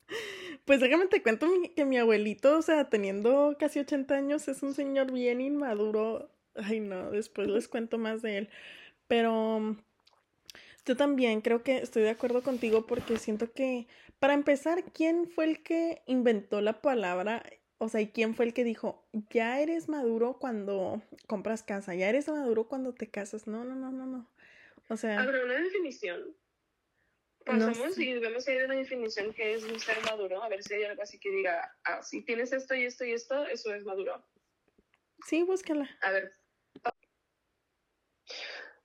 Pues 0.67 0.81
déjame 0.81 1.07
te 1.07 1.23
cuento 1.23 1.47
que 1.77 1.85
mi 1.85 1.97
abuelito, 1.97 2.59
o 2.59 2.63
sea, 2.63 2.91
teniendo 2.91 3.57
casi 3.57 3.79
80 3.79 4.17
años, 4.17 4.49
es 4.49 4.65
un 4.65 4.75
señor 4.75 5.13
bien 5.13 5.41
inmaduro. 5.41 6.29
Ay, 6.57 6.81
no, 6.81 7.13
después 7.13 7.47
les 7.47 7.69
cuento 7.69 7.99
más 7.99 8.21
de 8.21 8.39
él. 8.39 8.49
Pero 9.07 9.77
yo 10.85 10.97
también 10.97 11.41
creo 11.41 11.63
que 11.63 11.77
estoy 11.77 12.03
de 12.03 12.11
acuerdo 12.11 12.43
contigo 12.43 12.85
porque 12.85 13.17
siento 13.17 13.53
que, 13.53 13.87
para 14.19 14.35
empezar, 14.35 14.83
¿quién 14.93 15.29
fue 15.29 15.45
el 15.45 15.63
que 15.63 16.03
inventó 16.07 16.61
la 16.61 16.83
palabra? 16.83 17.45
O 17.79 17.89
sea, 17.89 18.01
¿y 18.01 18.09
quién 18.09 18.35
fue 18.35 18.47
el 18.47 18.55
que 18.55 18.65
dijo, 18.65 19.07
ya 19.31 19.61
eres 19.61 19.89
maduro 19.89 20.39
cuando 20.39 21.03
compras 21.27 21.63
casa, 21.63 21.95
ya 21.95 22.09
eres 22.09 22.29
maduro 22.29 22.69
cuando 22.69 22.95
te 22.95 23.11
casas? 23.11 23.47
No, 23.47 23.65
no, 23.65 23.75
no, 23.75 23.93
no, 23.93 24.07
no. 24.07 24.31
O 24.89 24.97
sea... 24.97 25.21
¿Habrá 25.21 25.45
una 25.45 25.61
definición? 25.61 26.35
Pasamos 27.45 27.97
y 27.99 28.15
vemos 28.15 28.45
si 28.45 28.53
hay 28.53 28.65
una 28.65 28.75
definición 28.75 29.33
que 29.33 29.55
es 29.55 29.63
un 29.63 29.79
ser 29.79 30.03
maduro, 30.05 30.43
a 30.43 30.49
ver 30.49 30.65
si 30.65 30.75
hay 30.75 30.85
algo 30.85 31.03
así 31.03 31.19
que 31.21 31.31
diga, 31.31 31.77
ah, 31.85 32.03
si 32.03 32.23
tienes 32.23 32.53
esto 32.53 32.75
y 32.75 32.85
esto 32.85 33.05
y 33.05 33.13
esto, 33.13 33.47
eso 33.47 33.73
es 33.73 33.85
maduro. 33.85 34.25
Sí, 35.27 35.43
búscala. 35.43 35.89
A 36.01 36.11
ver. 36.11 36.33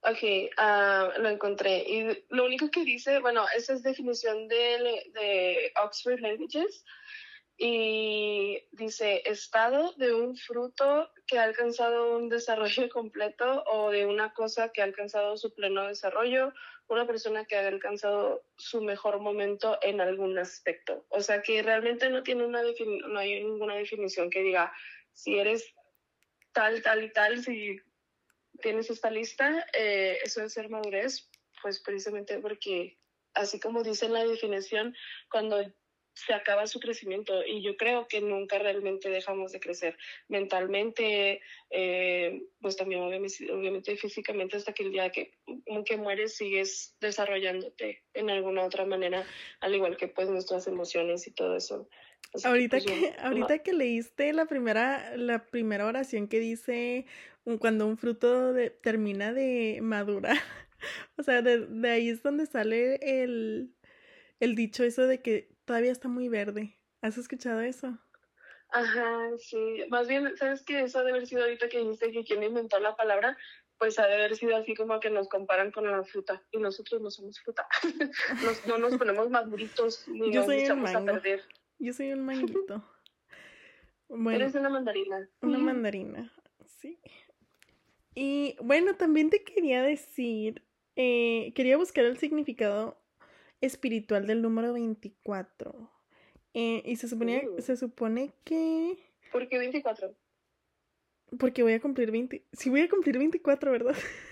Ok, 0.03 0.23
uh, 0.57 1.21
lo 1.21 1.29
encontré. 1.29 1.83
Y 1.87 2.25
lo 2.29 2.45
único 2.45 2.69
que 2.69 2.83
dice, 2.83 3.19
bueno, 3.19 3.45
esa 3.55 3.73
es 3.73 3.83
definición 3.83 4.47
de, 4.47 5.09
de 5.13 5.73
Oxford 5.83 6.19
Languages. 6.19 6.83
Y 7.57 8.67
dice, 8.71 9.21
estado 9.25 9.93
de 9.97 10.13
un 10.13 10.35
fruto 10.35 11.11
que 11.27 11.37
ha 11.37 11.43
alcanzado 11.43 12.17
un 12.17 12.29
desarrollo 12.29 12.89
completo 12.93 13.63
o 13.67 13.91
de 13.91 14.05
una 14.05 14.33
cosa 14.33 14.69
que 14.69 14.81
ha 14.81 14.85
alcanzado 14.85 15.37
su 15.37 15.53
pleno 15.53 15.87
desarrollo 15.87 16.53
una 16.91 17.07
persona 17.07 17.45
que 17.45 17.55
ha 17.55 17.67
alcanzado 17.67 18.43
su 18.57 18.81
mejor 18.81 19.19
momento 19.21 19.79
en 19.81 20.01
algún 20.01 20.37
aspecto. 20.37 21.05
O 21.09 21.21
sea 21.21 21.41
que 21.41 21.63
realmente 21.63 22.09
no 22.09 22.21
tiene 22.21 22.43
una 22.45 22.61
no 22.61 23.19
hay 23.19 23.43
ninguna 23.43 23.75
definición 23.75 24.29
que 24.29 24.43
diga 24.43 24.73
si 25.13 25.39
eres 25.39 25.73
tal, 26.51 26.81
tal 26.81 27.03
y 27.03 27.13
tal, 27.13 27.43
si 27.43 27.79
tienes 28.61 28.89
esta 28.89 29.09
lista, 29.09 29.65
eh, 29.73 30.19
eso 30.23 30.43
es 30.43 30.53
ser 30.53 30.69
madurez, 30.69 31.29
pues 31.61 31.79
precisamente 31.79 32.39
porque 32.39 32.97
así 33.33 33.59
como 33.59 33.83
dice 33.83 34.07
en 34.07 34.13
la 34.13 34.25
definición, 34.25 34.93
cuando 35.29 35.63
se 36.25 36.33
acaba 36.33 36.67
su 36.67 36.79
crecimiento 36.79 37.45
y 37.45 37.61
yo 37.61 37.75
creo 37.77 38.07
que 38.07 38.21
nunca 38.21 38.59
realmente 38.59 39.09
dejamos 39.09 39.51
de 39.51 39.59
crecer 39.59 39.97
mentalmente, 40.27 41.41
eh, 41.69 42.43
pues 42.59 42.77
también 42.77 43.01
obviamente, 43.01 43.95
físicamente 43.97 44.57
hasta 44.57 44.73
que 44.73 44.83
el 44.83 44.91
día 44.91 45.09
que, 45.09 45.33
que 45.85 45.97
mueres 45.97 46.35
sigues 46.35 46.95
desarrollándote 46.99 48.03
en 48.13 48.29
alguna 48.29 48.63
otra 48.63 48.85
manera, 48.85 49.25
al 49.59 49.73
igual 49.73 49.97
que 49.97 50.07
pues 50.07 50.29
nuestras 50.29 50.67
emociones 50.67 51.27
y 51.27 51.31
todo 51.31 51.55
eso. 51.55 51.89
ahorita 52.43 52.79
que, 52.79 52.93
pues, 52.93 53.13
ahorita 53.19 53.59
que 53.59 53.73
leíste 53.73 54.33
la 54.33 54.45
primera, 54.45 55.15
la 55.17 55.45
primera 55.47 55.87
oración 55.87 56.27
que 56.27 56.39
dice 56.39 57.05
cuando 57.59 57.87
un 57.87 57.97
fruto 57.97 58.53
termina 58.83 59.33
de 59.33 59.79
madurar, 59.81 60.37
o 61.17 61.23
sea, 61.23 61.41
de, 61.41 61.65
de 61.65 61.89
ahí 61.89 62.09
es 62.09 62.21
donde 62.21 62.45
sale 62.45 62.99
el, 63.01 63.73
el 64.39 64.55
dicho 64.55 64.83
eso 64.83 65.07
de 65.07 65.21
que 65.21 65.49
todavía 65.71 65.93
está 65.93 66.09
muy 66.09 66.27
verde. 66.27 66.77
¿Has 67.01 67.17
escuchado 67.17 67.61
eso? 67.61 67.97
Ajá, 68.71 69.29
sí. 69.37 69.85
Más 69.89 70.05
bien, 70.05 70.35
¿sabes 70.35 70.63
qué? 70.63 70.81
Eso 70.81 70.99
ha 70.99 71.03
de 71.05 71.11
haber 71.11 71.25
sido 71.25 71.43
ahorita 71.43 71.69
que 71.69 71.79
dijiste 71.79 72.11
que 72.11 72.25
quien 72.25 72.43
inventó 72.43 72.77
la 72.81 72.97
palabra, 72.97 73.37
pues 73.77 73.97
ha 73.97 74.05
de 74.05 74.15
haber 74.15 74.35
sido 74.35 74.53
así 74.57 74.75
como 74.75 74.99
que 74.99 75.09
nos 75.09 75.29
comparan 75.29 75.71
con 75.71 75.89
la 75.89 76.03
fruta. 76.03 76.43
Y 76.51 76.57
nosotros 76.57 77.01
no 77.01 77.09
somos 77.09 77.39
fruta. 77.39 77.65
no 78.67 78.79
nos 78.79 78.97
ponemos 78.97 79.29
maduritos 79.29 80.05
ni 80.09 80.33
Yo 80.33 80.45
nos 80.45 80.77
mango. 80.77 80.99
a 80.99 81.13
perder. 81.13 81.41
Yo 81.79 81.93
soy 81.93 82.11
un 82.11 82.25
manguito. 82.25 82.83
Bueno, 84.13 84.41
Eres 84.41 84.55
una 84.55 84.67
mandarina. 84.67 85.29
Una 85.39 85.57
mandarina, 85.57 86.33
sí. 86.65 86.99
Y 88.13 88.57
bueno, 88.61 88.97
también 88.97 89.29
te 89.29 89.41
quería 89.45 89.81
decir, 89.81 90.65
eh, 90.97 91.53
quería 91.55 91.77
buscar 91.77 92.03
el 92.03 92.17
significado 92.17 93.00
espiritual 93.61 94.27
del 94.27 94.41
número 94.41 94.73
24. 94.73 95.91
Eh, 96.53 96.83
y 96.85 96.95
se, 96.97 97.07
suponía, 97.07 97.41
uh. 97.47 97.61
se 97.61 97.77
supone 97.77 98.33
que... 98.43 98.97
¿Por 99.31 99.47
qué 99.47 99.57
24? 99.57 100.13
Porque 101.39 101.63
voy 101.63 101.73
a 101.73 101.79
cumplir 101.79 102.11
20... 102.11 102.43
Sí, 102.51 102.69
voy 102.69 102.81
a 102.81 102.89
cumplir 102.89 103.17
24, 103.17 103.71
¿verdad? 103.71 103.95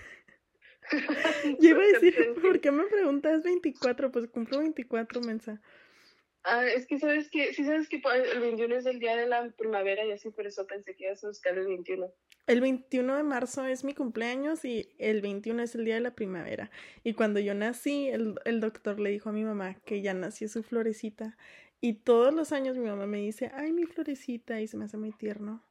Yo 1.60 1.70
iba 1.70 1.82
a 1.82 1.86
decir, 1.86 2.34
¿por 2.40 2.60
qué 2.60 2.70
me 2.70 2.84
preguntas 2.84 3.42
24? 3.42 4.10
Pues 4.10 4.28
cumplo 4.28 4.58
24, 4.58 5.20
mensa. 5.20 5.60
Ah, 6.44 6.64
es 6.64 6.86
que 6.86 6.98
sabes 6.98 7.30
que, 7.30 7.52
sí 7.52 7.64
sabes 7.64 7.88
que 7.88 8.00
el 8.32 8.40
21 8.40 8.76
es 8.76 8.86
el 8.86 8.98
día 8.98 9.14
de 9.14 9.26
la 9.26 9.50
primavera 9.50 10.04
y 10.06 10.12
así 10.12 10.30
por 10.30 10.46
eso 10.46 10.66
pensé 10.66 10.94
que 10.94 11.04
ibas 11.04 11.22
a 11.22 11.28
buscar 11.28 11.56
el 11.58 11.66
21. 11.66 12.10
El 12.46 12.60
21 12.62 13.16
de 13.16 13.22
marzo 13.22 13.64
es 13.66 13.84
mi 13.84 13.94
cumpleaños 13.94 14.64
y 14.64 14.88
el 14.98 15.20
21 15.20 15.62
es 15.62 15.74
el 15.74 15.84
día 15.84 15.94
de 15.94 16.00
la 16.00 16.14
primavera. 16.14 16.70
Y 17.04 17.12
cuando 17.12 17.40
yo 17.40 17.54
nací, 17.54 18.08
el, 18.08 18.34
el 18.44 18.60
doctor 18.60 18.98
le 18.98 19.10
dijo 19.10 19.28
a 19.28 19.32
mi 19.32 19.44
mamá 19.44 19.74
que 19.84 20.00
ya 20.00 20.14
nació 20.14 20.48
su 20.48 20.62
florecita. 20.62 21.36
Y 21.82 21.94
todos 21.94 22.34
los 22.34 22.52
años 22.52 22.76
mi 22.76 22.86
mamá 22.86 23.06
me 23.06 23.18
dice, 23.18 23.50
ay, 23.54 23.72
mi 23.72 23.84
florecita, 23.84 24.60
y 24.60 24.66
se 24.66 24.76
me 24.76 24.86
hace 24.86 24.96
muy 24.96 25.12
tierno. 25.12 25.62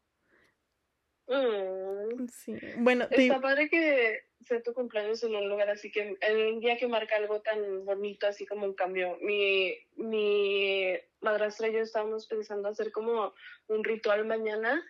Mm. 1.29 2.27
Sí, 2.27 2.57
bueno. 2.77 3.07
Está 3.09 3.39
padre 3.39 3.69
que 3.69 4.23
sea 4.41 4.61
tu 4.63 4.73
cumpleaños 4.73 5.23
en 5.23 5.35
un 5.35 5.47
lugar 5.47 5.69
así 5.69 5.91
que, 5.91 6.17
en 6.19 6.37
un 6.55 6.59
día 6.59 6.77
que 6.77 6.87
marca 6.87 7.15
algo 7.15 7.41
tan 7.41 7.85
bonito, 7.85 8.27
así 8.27 8.45
como 8.45 8.65
un 8.65 8.73
cambio. 8.73 9.17
Mi, 9.21 9.75
mi 9.95 10.93
madrastra 11.21 11.67
y 11.67 11.73
yo 11.73 11.79
estábamos 11.79 12.25
pensando 12.25 12.67
hacer 12.69 12.91
como 12.91 13.33
un 13.67 13.83
ritual 13.83 14.25
mañana, 14.25 14.83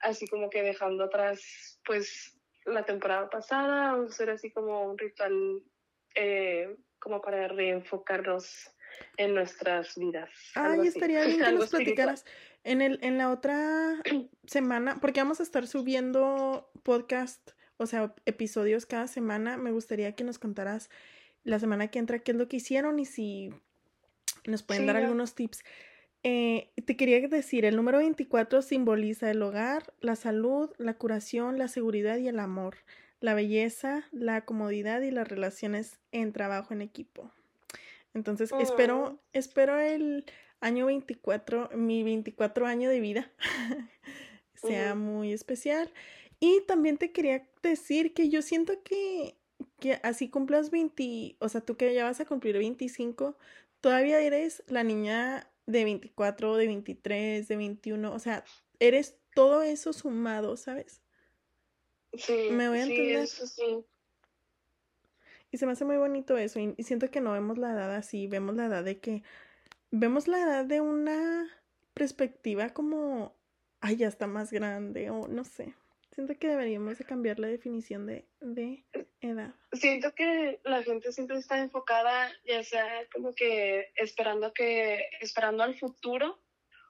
así 0.00 0.26
como 0.26 0.50
que 0.50 0.62
dejando 0.62 1.04
atrás, 1.04 1.80
pues, 1.84 2.38
la 2.66 2.84
temporada 2.84 3.30
pasada, 3.30 3.92
a 3.92 4.02
hacer 4.04 4.28
así 4.30 4.50
como 4.50 4.90
un 4.90 4.98
ritual 4.98 5.62
eh, 6.14 6.76
como 6.98 7.22
para 7.22 7.48
reenfocarnos 7.48 8.70
en 9.16 9.34
nuestras 9.34 9.96
vidas. 9.96 10.30
Ay, 10.54 10.86
estaría 10.86 11.24
bien 11.24 11.40
que 11.44 11.52
nos 11.52 11.70
platicaras. 11.70 12.24
En, 12.64 12.82
el, 12.82 12.98
en 13.02 13.18
la 13.18 13.30
otra 13.30 14.02
semana, 14.46 14.98
porque 15.00 15.20
vamos 15.20 15.40
a 15.40 15.44
estar 15.44 15.66
subiendo 15.66 16.68
podcast, 16.82 17.52
o 17.76 17.86
sea, 17.86 18.14
episodios 18.24 18.86
cada 18.86 19.06
semana, 19.06 19.56
me 19.56 19.70
gustaría 19.70 20.16
que 20.16 20.24
nos 20.24 20.38
contaras 20.38 20.90
la 21.44 21.60
semana 21.60 21.88
que 21.88 22.00
entra 22.00 22.18
qué 22.18 22.32
es 22.32 22.36
lo 22.36 22.48
que 22.48 22.56
hicieron 22.56 22.98
y 22.98 23.04
si 23.04 23.50
nos 24.46 24.62
pueden 24.62 24.86
dar 24.86 24.96
algunos 24.96 25.34
tips. 25.34 25.62
Eh, 26.22 26.72
te 26.84 26.96
quería 26.96 27.20
decir, 27.28 27.64
el 27.64 27.76
número 27.76 27.98
24 27.98 28.62
simboliza 28.62 29.30
el 29.30 29.40
hogar, 29.42 29.94
la 30.00 30.16
salud, 30.16 30.70
la 30.76 30.94
curación, 30.94 31.56
la 31.56 31.68
seguridad 31.68 32.16
y 32.16 32.26
el 32.26 32.40
amor, 32.40 32.78
la 33.20 33.34
belleza, 33.34 34.06
la 34.10 34.44
comodidad 34.44 35.02
y 35.02 35.12
las 35.12 35.28
relaciones 35.28 36.00
en 36.10 36.32
trabajo 36.32 36.74
en 36.74 36.82
equipo. 36.82 37.30
Entonces, 38.16 38.50
espero, 38.58 39.04
oh. 39.04 39.20
espero 39.34 39.78
el 39.78 40.24
año 40.60 40.86
24, 40.86 41.70
mi 41.74 42.02
24 42.02 42.66
año 42.66 42.88
de 42.88 43.00
vida, 43.00 43.30
sea 44.54 44.94
muy 44.94 45.32
especial. 45.32 45.92
Y 46.40 46.62
también 46.62 46.96
te 46.96 47.12
quería 47.12 47.46
decir 47.62 48.14
que 48.14 48.30
yo 48.30 48.40
siento 48.40 48.82
que, 48.82 49.36
que 49.78 50.00
así 50.02 50.30
cumplas 50.30 50.70
20, 50.70 51.36
o 51.38 51.48
sea, 51.48 51.60
tú 51.60 51.76
que 51.76 51.92
ya 51.92 52.04
vas 52.04 52.20
a 52.20 52.24
cumplir 52.24 52.56
25, 52.56 53.36
todavía 53.82 54.18
eres 54.20 54.62
la 54.66 54.82
niña 54.82 55.50
de 55.66 55.84
24, 55.84 56.56
de 56.56 56.66
23, 56.68 57.46
de 57.46 57.56
21, 57.56 58.12
o 58.12 58.18
sea, 58.18 58.44
eres 58.78 59.18
todo 59.34 59.62
eso 59.62 59.92
sumado, 59.92 60.56
¿sabes? 60.56 61.02
Sí, 62.14 62.48
me 62.50 62.68
voy 62.68 62.78
a 62.78 62.82
entender. 62.84 63.26
Sí, 63.26 63.34
eso 63.34 63.46
sí. 63.46 63.84
Y 65.50 65.58
se 65.58 65.66
me 65.66 65.72
hace 65.72 65.84
muy 65.84 65.96
bonito 65.96 66.36
eso. 66.36 66.60
Y, 66.60 66.74
siento 66.82 67.10
que 67.10 67.20
no 67.20 67.32
vemos 67.32 67.58
la 67.58 67.72
edad 67.72 67.94
así. 67.94 68.26
Vemos 68.26 68.56
la 68.56 68.66
edad 68.66 68.84
de 68.84 68.98
que. 68.98 69.22
Vemos 69.90 70.28
la 70.28 70.40
edad 70.40 70.64
de 70.64 70.80
una 70.80 71.48
perspectiva 71.94 72.70
como. 72.70 73.34
Ay, 73.80 73.96
ya 73.96 74.08
está 74.08 74.26
más 74.26 74.52
grande. 74.52 75.10
O 75.10 75.28
no 75.28 75.44
sé. 75.44 75.74
Siento 76.16 76.34
que 76.38 76.48
deberíamos 76.48 76.96
de 76.96 77.04
cambiar 77.04 77.38
la 77.38 77.48
definición 77.48 78.06
de, 78.06 78.24
de 78.40 78.84
edad. 79.20 79.54
Siento 79.72 80.14
que 80.14 80.60
la 80.64 80.82
gente 80.82 81.12
siempre 81.12 81.36
está 81.36 81.58
enfocada, 81.58 82.32
ya 82.46 82.62
sea 82.62 82.86
como 83.12 83.34
que 83.34 83.92
esperando 83.96 84.54
que, 84.54 85.10
esperando 85.20 85.62
al 85.62 85.78
futuro 85.78 86.40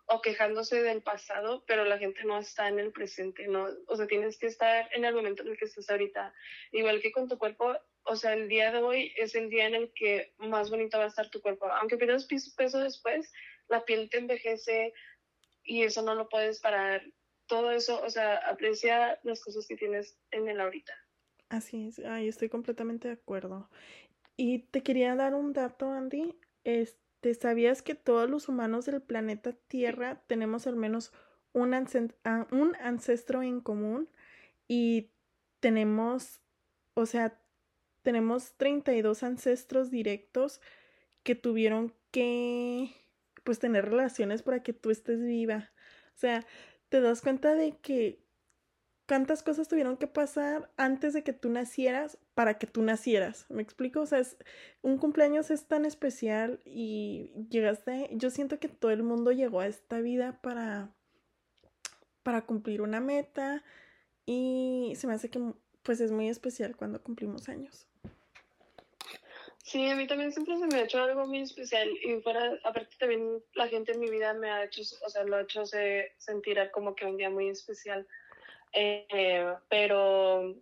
o 0.07 0.21
quejándose 0.21 0.81
del 0.83 1.03
pasado, 1.03 1.65
pero 1.67 1.85
la 1.85 1.99
gente 1.99 2.23
no 2.25 2.39
está 2.39 2.69
en 2.69 2.79
el 2.79 2.93
presente, 2.93 3.49
¿no? 3.49 3.67
O 3.89 3.97
sea, 3.97 4.07
tienes 4.07 4.39
que 4.39 4.47
estar 4.47 4.89
en 4.93 5.05
el 5.05 5.15
momento 5.15 5.43
en 5.43 5.49
el 5.49 5.59
que 5.59 5.65
estás 5.65 5.91
ahorita. 5.91 6.33
Igual 6.71 7.01
que 7.03 7.11
con 7.11 7.29
tu 7.29 7.37
cuerpo, 7.37 7.77
o 8.07 8.17
sea, 8.17 8.35
el 8.35 8.49
día 8.49 8.73
de 8.73 8.79
hoy 8.79 9.13
es 9.17 9.35
el 9.35 9.51
día 9.51 9.67
en 9.67 9.75
el 9.75 9.93
que 9.95 10.33
más 10.39 10.71
bonito 10.71 10.99
va 10.99 11.05
a 11.05 11.09
estar 11.09 11.29
tu 11.31 11.41
cuerpo. 11.41 11.67
Aunque 11.67 11.97
pierdas 11.97 12.27
peso 12.27 12.79
después, 12.79 13.33
la 13.69 13.85
piel 13.85 14.09
te 14.11 14.19
envejece, 14.19 14.93
y 15.67 15.83
eso 15.83 16.03
no 16.03 16.15
lo 16.15 16.29
puedes 16.29 16.61
parar. 16.61 17.03
Todo 17.47 17.71
eso, 17.71 18.03
o 18.03 18.11
sea, 18.11 18.37
aprecia 18.49 19.19
las 19.23 19.43
cosas 19.43 19.67
que 19.67 19.77
tienes 19.77 20.19
en 20.31 20.49
el 20.49 20.61
ahorita. 20.61 20.93
Así 21.49 21.87
es, 21.87 21.99
estoy 21.99 22.49
completamente 22.49 23.09
de 23.09 23.15
acuerdo. 23.15 23.69
Y 24.37 24.61
te 24.71 24.83
quería 24.83 25.15
dar 25.15 25.35
un 25.35 25.53
dato, 25.53 25.91
Andy. 25.91 26.39
Este, 26.65 27.35
¿sabías 27.35 27.83
que 27.83 27.95
todos 27.95 28.29
los 28.29 28.49
humanos 28.49 28.87
del 28.87 29.03
planeta 29.03 29.53
Tierra 29.53 30.23
tenemos 30.27 30.67
al 30.67 30.77
menos 30.77 31.13
un, 31.53 31.75
un 32.51 32.77
ancestro 32.77 33.43
en 33.43 33.61
común? 33.61 34.09
Y 34.67 35.11
tenemos, 35.61 36.41
o 36.95 37.07
sea, 37.07 37.41
tenemos 38.07 38.53
32 38.57 39.25
ancestros 39.25 39.91
directos 39.91 40.61
que 41.25 41.35
tuvieron 41.35 41.93
que, 42.13 42.93
pues, 43.43 43.59
tener 43.59 43.85
relaciones 43.85 44.45
para 44.45 44.63
que 44.63 44.73
tú 44.73 44.93
estés 44.93 45.21
viva. 45.25 45.73
O 46.15 46.19
sea, 46.19 46.47
te 46.89 47.01
das 47.01 47.21
cuenta 47.21 47.57
de 47.57 47.77
que 47.79 48.25
cuántas 49.09 49.43
cosas 49.43 49.67
tuvieron 49.67 49.97
que 49.97 50.07
pasar 50.07 50.71
antes 50.77 51.15
de 51.15 51.25
que 51.25 51.33
tú 51.33 51.51
nacieras 51.51 52.17
para 52.35 52.61
que 52.61 52.69
tú 52.69 52.81
nacieras. 52.81 53.47
¿Me 53.49 53.63
explico? 53.63 54.03
O 54.03 54.07
sea, 54.07 54.23
un 54.83 54.99
cumpleaños 54.99 55.51
es 55.51 55.67
tan 55.67 55.85
especial 55.85 56.61
y 56.65 57.33
llegaste, 57.51 58.09
yo 58.13 58.31
siento 58.31 58.61
que 58.61 58.69
todo 58.69 58.93
el 58.93 59.03
mundo 59.03 59.33
llegó 59.33 59.59
a 59.59 59.67
esta 59.67 59.99
vida 59.99 60.41
para, 60.43 60.95
para 62.23 62.47
cumplir 62.47 62.83
una 62.83 63.01
meta 63.01 63.65
y 64.27 64.93
se 64.95 65.09
me 65.09 65.15
hace 65.15 65.29
que 65.29 65.41
pues 65.87 66.01
es 66.01 66.11
muy 66.11 66.29
especial 66.29 66.77
cuando 66.77 67.01
cumplimos 67.01 67.49
años. 67.49 67.87
Sí, 69.67 69.85
a 69.89 69.97
mí 69.97 70.07
también 70.07 70.31
siempre 70.31 70.57
se 70.59 70.67
me 70.69 70.77
ha 70.77 70.85
hecho 70.85 71.03
algo 71.03 71.27
muy 71.27 71.41
especial 71.41 71.89
y 72.01 72.21
fuera, 72.23 72.57
aparte 72.63 72.95
también 73.01 73.43
la 73.55 73.67
gente 73.67 73.91
en 73.91 73.99
mi 73.99 74.09
vida 74.09 74.33
me 74.33 74.49
ha 74.49 74.63
hecho, 74.63 74.83
o 75.05 75.11
sea, 75.11 75.25
lo 75.25 75.35
ha 75.35 75.41
hecho 75.41 75.65
sentir 75.67 76.71
como 76.71 76.95
que 76.95 77.05
un 77.05 77.17
día 77.17 77.31
muy 77.31 77.49
especial. 77.49 78.07
Eh, 78.73 79.45
pero 79.69 80.55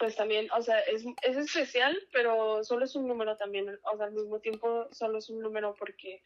pues 0.00 0.16
también, 0.16 0.50
o 0.50 0.60
sea, 0.62 0.80
es, 0.80 1.04
es 1.22 1.36
especial, 1.36 1.96
pero 2.12 2.64
solo 2.64 2.86
es 2.86 2.96
un 2.96 3.06
número 3.06 3.36
también, 3.36 3.68
o 3.68 3.96
sea, 3.96 4.06
al 4.06 4.12
mismo 4.12 4.40
tiempo 4.40 4.88
solo 4.90 5.18
es 5.18 5.30
un 5.30 5.38
número 5.38 5.76
porque, 5.78 6.20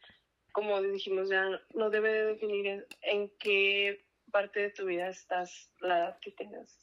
como 0.51 0.81
dijimos, 0.81 1.29
ya 1.29 1.61
no 1.75 1.91
debe 1.91 2.11
de 2.11 2.25
definir 2.25 2.87
en 3.03 3.29
qué 3.37 4.03
parte 4.31 4.61
de 4.61 4.69
tu 4.71 4.85
vida 4.85 5.09
estás, 5.09 5.71
la 5.79 5.99
edad 5.99 6.19
que 6.21 6.31
tengas. 6.31 6.81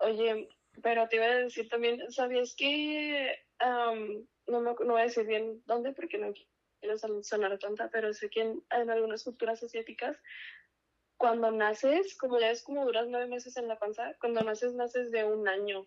Oye, 0.00 0.46
pero 0.82 1.08
te 1.08 1.16
iba 1.16 1.24
a 1.24 1.36
decir 1.36 1.70
también, 1.70 2.12
¿sabías 2.12 2.54
que, 2.54 3.34
no, 4.46 4.60
me, 4.60 4.70
no 4.72 4.92
voy 4.92 5.00
a 5.00 5.04
decir 5.04 5.26
bien 5.26 5.62
dónde 5.66 5.92
porque 5.92 6.18
no 6.18 6.32
quiero 6.80 6.98
sonar 7.22 7.58
tonta, 7.58 7.88
pero 7.90 8.12
sé 8.12 8.28
que 8.30 8.40
en, 8.40 8.90
algunas 8.90 9.24
culturas 9.24 9.62
asiáticas, 9.62 10.16
cuando 11.16 11.50
naces, 11.50 12.16
como 12.16 12.40
ya 12.40 12.50
es 12.50 12.62
como 12.62 12.84
duras 12.84 13.06
nueve 13.08 13.26
meses 13.26 13.56
en 13.56 13.68
la 13.68 13.78
panza, 13.78 14.14
cuando 14.20 14.40
naces, 14.42 14.74
naces 14.74 15.10
de 15.10 15.24
un 15.24 15.46
año. 15.46 15.86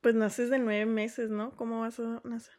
Pues 0.00 0.14
naces 0.14 0.50
de 0.50 0.58
nueve 0.58 0.86
meses, 0.86 1.30
¿no? 1.30 1.56
¿Cómo 1.56 1.80
vas 1.80 1.98
a 1.98 2.20
nacer? 2.22 2.54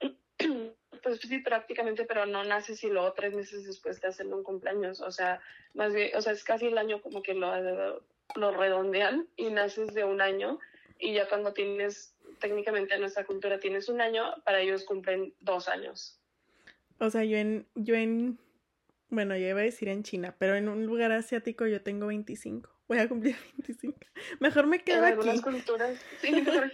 pues 1.02 1.20
sí, 1.20 1.38
prácticamente, 1.38 2.04
pero 2.04 2.26
no 2.26 2.42
naces 2.42 2.82
y 2.82 2.88
luego 2.88 3.12
tres 3.12 3.34
meses 3.34 3.64
después 3.64 4.00
te 4.00 4.08
hacen 4.08 4.32
un 4.32 4.42
cumpleaños. 4.42 5.00
O 5.00 5.12
sea, 5.12 5.40
más 5.74 5.94
bien, 5.94 6.16
o 6.16 6.20
sea, 6.20 6.32
es 6.32 6.42
casi 6.42 6.66
el 6.66 6.78
año 6.78 7.00
como 7.00 7.22
que 7.22 7.34
lo, 7.34 8.02
lo 8.34 8.50
redondean 8.50 9.28
y 9.36 9.50
naces 9.50 9.94
de 9.94 10.04
un 10.04 10.20
año 10.20 10.58
y 10.98 11.14
ya 11.14 11.28
cuando 11.28 11.52
tienes, 11.52 12.13
técnicamente 12.40 12.94
en 12.94 13.00
nuestra 13.00 13.24
cultura 13.24 13.58
tienes 13.58 13.88
un 13.88 14.00
año, 14.00 14.34
para 14.44 14.60
ellos 14.60 14.84
cumplen 14.84 15.34
dos 15.40 15.68
años. 15.68 16.20
O 16.98 17.10
sea, 17.10 17.24
yo 17.24 17.36
en, 17.36 17.66
yo 17.74 17.94
en, 17.94 18.38
bueno, 19.08 19.36
yo 19.36 19.48
iba 19.48 19.60
a 19.60 19.64
decir 19.64 19.88
en 19.88 20.02
China, 20.02 20.34
pero 20.38 20.54
en 20.54 20.68
un 20.68 20.86
lugar 20.86 21.12
asiático 21.12 21.66
yo 21.66 21.82
tengo 21.82 22.06
25. 22.06 22.70
Voy 22.86 22.98
a 22.98 23.08
cumplir 23.08 23.36
25. 23.58 23.98
Mejor 24.40 24.66
me 24.66 24.82
quedo 24.82 24.98
en 24.98 25.04
aquí. 25.04 25.12
algunas 25.12 25.40
culturas, 25.40 25.98
sí, 26.20 26.32
mejor 26.32 26.70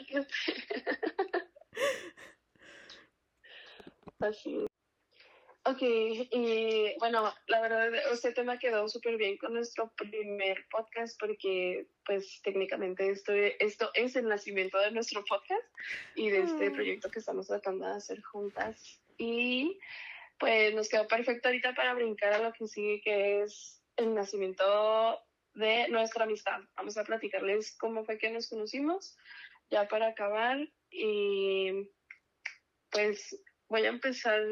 Así. 4.18 4.69
Ok, 5.70 5.82
y 5.82 6.96
bueno, 6.98 7.32
la 7.46 7.60
verdad, 7.60 7.94
este 8.12 8.32
tema 8.32 8.58
quedó 8.58 8.88
súper 8.88 9.16
bien 9.16 9.36
con 9.36 9.54
nuestro 9.54 9.92
primer 9.94 10.66
podcast 10.68 11.16
porque, 11.20 11.86
pues, 12.04 12.40
técnicamente 12.42 13.08
esto, 13.08 13.32
esto 13.32 13.88
es 13.94 14.16
el 14.16 14.26
nacimiento 14.26 14.78
de 14.78 14.90
nuestro 14.90 15.24
podcast 15.24 15.62
y 16.16 16.28
de 16.28 16.40
este 16.40 16.70
mm. 16.70 16.72
proyecto 16.72 17.10
que 17.12 17.20
estamos 17.20 17.46
tratando 17.46 17.86
de 17.86 17.92
hacer 17.92 18.20
juntas. 18.20 19.00
Y, 19.16 19.78
pues, 20.40 20.74
nos 20.74 20.88
quedó 20.88 21.06
perfecto 21.06 21.46
ahorita 21.46 21.72
para 21.74 21.94
brincar 21.94 22.32
a 22.32 22.42
lo 22.42 22.52
que 22.52 22.66
sigue, 22.66 23.00
que 23.02 23.42
es 23.42 23.80
el 23.96 24.12
nacimiento 24.12 25.20
de 25.54 25.86
nuestra 25.86 26.24
amistad. 26.24 26.62
Vamos 26.74 26.96
a 26.96 27.04
platicarles 27.04 27.76
cómo 27.78 28.04
fue 28.04 28.18
que 28.18 28.30
nos 28.30 28.48
conocimos, 28.48 29.16
ya 29.70 29.86
para 29.86 30.08
acabar. 30.08 30.68
Y, 30.90 31.88
pues, 32.90 33.40
voy 33.68 33.84
a 33.84 33.90
empezar 33.90 34.42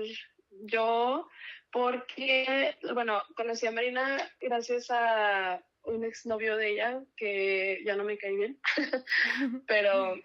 yo 0.63 1.29
porque, 1.71 2.77
bueno, 2.95 3.23
conocí 3.37 3.67
a 3.67 3.73
Marina 3.73 4.19
gracias 4.41 4.91
a 4.91 5.63
un 5.85 6.05
exnovio 6.05 6.57
de 6.57 6.71
ella 6.71 7.03
que 7.17 7.83
ya 7.85 7.97
no 7.97 8.05
me 8.05 8.19
cae 8.19 8.35
bien, 8.35 8.59
pero, 9.67 10.21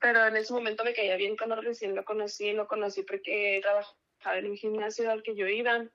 pero 0.00 0.26
en 0.26 0.36
ese 0.36 0.52
momento 0.52 0.84
me 0.84 0.94
caía 0.94 1.16
bien 1.16 1.36
cuando 1.36 1.60
recién 1.60 1.94
lo 1.94 2.04
conocí, 2.04 2.52
lo 2.52 2.66
conocí 2.66 3.02
porque 3.02 3.60
trabajaba 3.62 4.38
en 4.38 4.50
un 4.50 4.56
gimnasio 4.56 5.10
al 5.10 5.22
que 5.22 5.36
yo 5.36 5.46
iba 5.46 5.86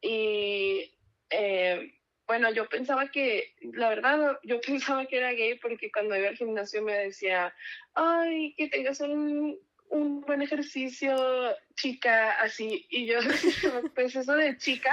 y 0.00 0.94
eh, 1.30 1.94
bueno, 2.26 2.50
yo 2.52 2.68
pensaba 2.68 3.10
que, 3.10 3.54
la 3.72 3.88
verdad, 3.88 4.38
yo 4.44 4.60
pensaba 4.66 5.06
que 5.06 5.18
era 5.18 5.32
gay 5.32 5.58
porque 5.58 5.90
cuando 5.90 6.16
iba 6.16 6.28
al 6.28 6.36
gimnasio 6.36 6.82
me 6.82 6.94
decía, 6.94 7.54
ay, 7.94 8.54
que 8.56 8.68
tengas 8.68 9.00
un 9.00 9.58
un 9.94 10.22
buen 10.22 10.42
ejercicio, 10.42 11.14
chica, 11.76 12.32
así. 12.40 12.86
Y 12.90 13.06
yo, 13.06 13.18
pues 13.94 14.14
eso 14.16 14.34
de 14.34 14.56
chica, 14.58 14.92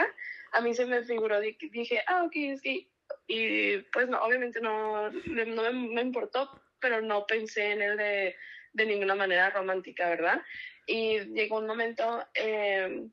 a 0.52 0.62
mí 0.62 0.74
se 0.76 0.86
me 0.86 1.04
figuró, 1.04 1.40
dije, 1.40 2.04
ah, 2.08 2.24
ok, 2.24 2.36
es 2.36 2.62
que, 2.62 2.88
y 3.28 3.78
pues 3.92 4.08
no, 4.08 4.22
obviamente 4.22 4.62
no, 4.62 5.10
no 5.10 5.74
me, 5.74 6.02
importó, 6.02 6.50
pero 6.80 7.02
no 7.02 7.26
pensé 7.26 7.72
en 7.72 7.82
él 7.82 7.98
de, 7.98 8.36
de, 8.74 8.86
ninguna 8.86 9.16
manera 9.16 9.50
romántica, 9.50 10.08
¿verdad? 10.08 10.42
Y 10.86 11.20
llegó 11.34 11.58
un 11.58 11.68
momento 11.68 12.24
em, 12.36 13.12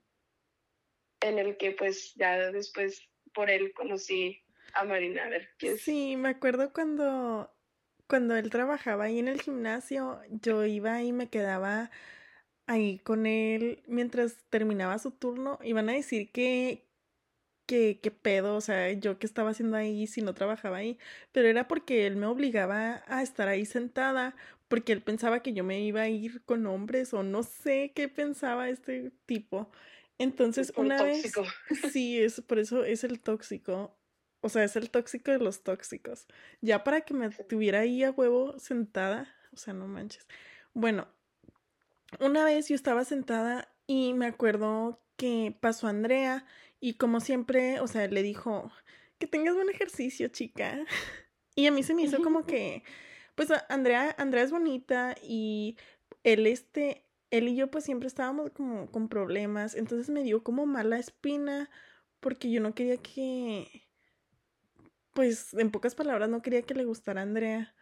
en 1.20 1.38
el 1.38 1.57
que 1.57 1.72
pues 1.72 2.14
ya 2.16 2.51
después 2.53 3.03
por 3.33 3.51
él 3.51 3.72
conocí 3.72 4.42
a 4.74 4.85
Marina. 4.85 5.24
A 5.24 5.29
ver, 5.31 5.48
Sí, 5.79 6.16
me 6.16 6.31
acuerdo 6.31 6.72
cuando 6.72 7.51
cuando 8.09 8.37
él 8.37 8.51
trabajaba 8.51 9.05
ahí 9.05 9.18
en 9.18 9.29
el 9.29 9.40
gimnasio, 9.42 10.21
yo 10.31 10.64
iba 10.64 11.03
y 11.03 11.12
me 11.12 11.29
quedaba 11.29 11.90
ahí 12.66 12.99
con 13.01 13.27
él 13.27 13.83
mientras 13.88 14.38
terminaba 14.51 14.99
su 14.99 15.12
turno. 15.12 15.59
Iban 15.62 15.88
a 15.90 15.94
decir 15.94 16.33
que, 16.33 16.88
que, 17.66 18.01
que 18.01 18.11
pedo, 18.11 18.57
o 18.57 18.61
sea, 18.62 18.92
yo 18.92 19.18
que 19.18 19.27
estaba 19.27 19.51
haciendo 19.51 19.77
ahí 19.77 20.07
si 20.07 20.23
no 20.23 20.35
trabajaba 20.35 20.79
ahí, 20.79 20.99
pero 21.33 21.49
era 21.49 21.68
porque 21.68 22.07
él 22.07 22.16
me 22.16 22.27
obligaba 22.27 23.05
a 23.07 23.23
estar 23.23 23.49
ahí 23.49 23.66
sentada, 23.66 24.37
porque 24.68 24.92
él 24.92 25.03
pensaba 25.03 25.42
que 25.42 25.53
yo 25.53 25.64
me 25.64 25.81
iba 25.81 26.03
a 26.03 26.09
ir 26.09 26.42
con 26.44 26.66
hombres 26.66 27.14
o 27.14 27.23
no 27.23 27.42
sé 27.42 27.92
qué 27.94 28.09
pensaba 28.09 28.68
este 28.71 29.12
tipo. 29.27 29.71
Entonces, 30.18 30.73
una 30.77 31.03
vez... 31.03 31.33
Sí, 31.92 32.21
es, 32.21 32.40
por 32.40 32.59
eso 32.59 32.85
es 32.85 33.05
el 33.05 33.21
tóxico. 33.21 33.98
O 34.40 34.48
sea, 34.48 34.64
es 34.64 34.77
el 34.77 34.90
tóxico 34.90 35.31
de 35.31 35.38
los 35.38 35.62
tóxicos. 35.62 36.27
Ya 36.61 36.85
para 36.85 37.01
que 37.03 37.14
me 37.14 37.31
tuviera 37.31 37.81
ahí 37.81 38.05
a 38.05 38.11
huevo 38.11 38.59
sentada, 38.59 39.35
o 39.53 39.57
sea, 39.57 39.74
no 39.74 39.88
manches. 39.88 40.27
Bueno, 40.74 41.09
una 42.20 42.44
vez 42.44 42.68
yo 42.68 42.74
estaba 42.74 43.05
sentada 43.05 43.74
y 43.87 44.14
me 44.14 44.27
acuerdo 44.27 45.03
que 45.16 45.57
pasó 45.61 45.88
Andrea 45.88 46.46
y 46.81 46.94
como 46.94 47.20
siempre, 47.20 47.81
o 47.81 47.88
sea, 47.88 48.07
le 48.07 48.22
dijo, 48.22 48.70
que 49.18 49.27
tengas 49.27 49.55
buen 49.55 49.70
ejercicio, 49.70 50.29
chica. 50.29 50.85
Y 51.55 51.66
a 51.66 51.72
mí 51.72 51.83
se 51.83 51.92
me 51.92 52.03
hizo 52.03 52.22
como 52.22 52.46
que, 52.46 52.85
pues 53.35 53.48
Andrea, 53.68 54.14
Andrea 54.16 54.44
es 54.44 54.53
bonita 54.53 55.16
y 55.20 55.77
él, 56.22 56.46
este, 56.46 57.05
él 57.33 57.48
y 57.48 57.57
yo 57.57 57.68
pues 57.68 57.83
siempre 57.85 58.07
estábamos 58.07 58.51
como 58.51 58.92
con 58.92 59.09
problemas, 59.09 59.74
entonces 59.74 60.09
me 60.09 60.22
dio 60.22 60.44
como 60.44 60.66
mala 60.66 61.01
espina 61.01 61.68
porque 62.20 62.53
yo 62.53 62.61
no 62.61 62.77
quería 62.77 62.98
que 62.98 63.88
pues 65.19 65.53
en 65.55 65.73
pocas 65.73 65.97
palabras 65.97 66.29
no 66.29 66.43
quería 66.43 66.63
que 66.63 66.75
le 66.75 66.85
gustara 66.85 67.23
a 67.23 67.25
Andrea. 67.25 67.75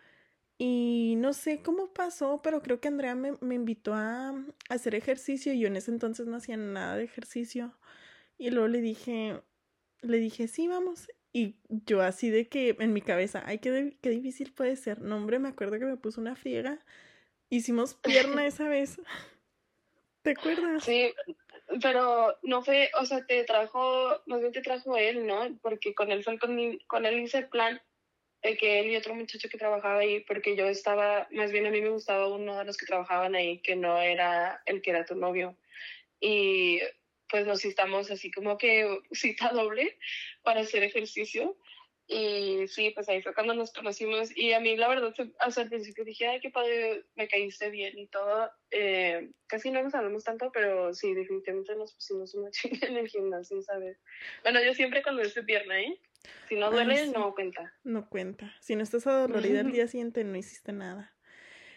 Y 0.57 1.17
no 1.19 1.35
sé 1.35 1.61
cómo 1.61 1.93
pasó, 1.93 2.41
pero 2.43 2.63
creo 2.63 2.81
que 2.81 2.89
Andrea 2.89 3.15
me, 3.15 3.55
invitó 3.55 3.93
a, 3.93 4.35
hacer 4.71 4.95
ejercicio 4.95 5.53
y 5.53 5.61
yo 5.61 5.67
en 5.67 5.77
ese 5.77 5.91
entonces 5.91 6.27
no 6.27 6.39
hacía 6.39 6.57
nada 6.57 6.97
de 6.97 7.05
ejercicio. 7.05 7.79
Y 8.39 8.49
luego 8.49 8.69
le 8.69 8.81
dije, 8.81 9.43
le 10.01 10.17
dije, 10.17 10.49
sí, 10.49 10.67
vamos. 10.67 11.11
Y 11.31 11.57
yo 11.69 12.01
así 12.01 12.31
de 12.31 12.49
que 12.49 12.75
en 12.81 12.95
mi 12.95 13.03
cabeza, 13.03 13.43
ay, 13.45 13.59
qué, 13.59 13.99
qué 14.01 14.09
difícil 14.09 14.55
puede 14.55 14.75
ser. 14.77 15.03
No, 15.03 15.19
hombre, 15.19 15.39
me 15.39 15.51
acuerdo 15.51 15.79
que 15.79 15.85
me 15.85 15.99
puso 15.99 16.23
una 16.23 16.37
friega. 16.37 16.83
Hicimos 17.51 17.97
pierna 17.97 18.47
esa 18.47 18.67
vez. 18.67 18.99
¿Te 20.23 20.31
acuerdas? 20.31 20.85
Sí, 20.85 21.13
pero 21.83 22.37
no 22.43 22.63
fue, 22.63 22.91
o 23.01 23.05
sea, 23.05 23.25
te 23.27 23.45
trajo, 23.45 24.23
más 24.27 24.41
bien 24.41 24.53
te 24.53 24.63
trajo 24.63 24.97
él, 24.97 25.27
¿no? 25.27 25.59
Porque 25.63 25.95
con 25.95 26.13
él 26.13 26.23
fue 26.23 26.39
con, 26.39 26.79
con 26.87 27.07
él 27.07 27.21
hice 27.21 27.39
el 27.39 27.49
plan 27.49 27.81
de 28.43 28.57
que 28.57 28.81
él 28.81 28.91
y 28.91 28.97
otro 28.97 29.15
muchacho 29.15 29.49
que 29.49 29.59
trabajaba 29.59 30.01
ahí, 30.01 30.21
porque 30.21 30.57
yo 30.57 30.67
estaba, 30.67 31.27
más 31.33 31.51
bien 31.51 31.67
a 31.67 31.71
mí 31.71 31.81
me 31.81 31.89
gustaba 31.89 32.29
uno 32.29 32.59
de 32.59 32.65
los 32.65 32.77
que 32.77 32.87
trabajaban 32.87 33.35
ahí, 33.35 33.61
que 33.61 33.77
no 33.77 34.01
era 34.01 34.63
el 34.67 34.83
que 34.83 34.91
era 34.91 35.05
tu 35.05 35.17
novio. 35.17 35.57
Y 36.21 36.81
pues 37.29 37.47
nos 37.47 37.61
citamos 37.61 38.11
así 38.11 38.31
como 38.31 38.57
que 38.57 39.01
cita 39.13 39.51
doble 39.51 39.99
para 40.43 40.61
hacer 40.61 40.85
ejercicio. 40.85 41.57
Y 42.09 42.69
sí, 42.69 42.93
pues 42.95 43.09
ahí 43.09 43.21
fue 43.21 43.35
cuando 43.35 43.55
nos 43.55 43.73
conocimos. 43.73 44.37
Y 44.37 44.53
a 44.53 44.61
mí, 44.61 44.77
la 44.77 44.89
verdad, 44.89 45.13
hasta 45.41 45.63
el 45.63 45.69
principio 45.69 46.05
dije, 46.05 46.29
ay, 46.29 46.41
qué 46.41 46.51
padre, 46.51 47.05
me 47.17 47.27
caíste 47.27 47.69
bien 47.71 47.99
y 47.99 48.07
todo. 48.07 48.51
Eh, 48.71 49.33
casi 49.49 49.71
no 49.71 49.83
nos 49.83 49.95
hablamos 49.95 50.23
tanto, 50.23 50.53
pero 50.53 50.95
sí, 50.95 51.15
definitivamente 51.15 51.75
nos 51.75 51.95
pusimos 51.95 52.35
una 52.35 52.51
chinga 52.53 52.87
en 52.87 52.97
el 52.97 53.09
gimnasio, 53.09 53.61
¿sabes? 53.63 53.99
Bueno, 54.43 54.63
yo 54.63 54.73
siempre 54.75 55.03
cuando 55.03 55.23
es 55.23 55.35
pierna, 55.47 55.81
¿eh? 55.81 55.99
Si 56.49 56.55
no 56.55 56.71
duele, 56.71 57.09
no 57.09 57.35
cuenta. 57.35 57.73
No 57.83 58.09
cuenta. 58.09 58.55
Si 58.61 58.77
no 58.77 58.83
estás 58.83 59.07
adolorida 59.07 59.61
el 59.61 59.73
día 59.73 59.89
siguiente, 59.89 60.23
no 60.25 60.37
hiciste 60.37 60.73
nada. 60.73 61.13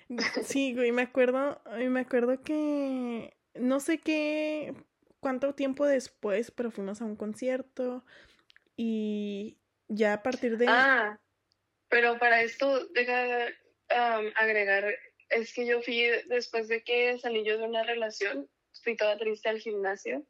Sí, 0.44 0.74
güey, 0.74 0.92
me 0.92 1.04
acuerdo, 1.04 1.62
me 1.78 2.00
acuerdo 2.00 2.42
que 2.42 3.38
no 3.54 3.80
sé 3.80 4.00
qué, 4.00 4.74
cuánto 5.20 5.54
tiempo 5.54 5.86
después, 5.86 6.50
pero 6.50 6.72
fuimos 6.72 7.00
a 7.02 7.06
un 7.06 7.16
concierto 7.16 8.04
y 8.76 9.59
ya 9.90 10.14
a 10.14 10.24
partir 10.24 10.58
de... 10.58 10.68
Ah, 10.70 11.20
pero 11.90 12.18
para 12.20 12.42
esto, 12.42 12.86
deja 12.90 13.48
agregar, 14.36 14.96
es 15.30 15.54
que 15.54 15.66
yo 15.66 15.82
fui, 15.82 16.02
después 16.28 16.68
de 16.68 16.84
que 16.84 17.18
salí 17.18 17.44
yo 17.44 17.58
de 17.58 17.66
una 17.66 17.84
relación, 17.84 18.50
fui 18.84 18.96
toda 18.96 19.18
triste 19.18 19.50
al 19.50 19.60
gimnasio 19.60 20.26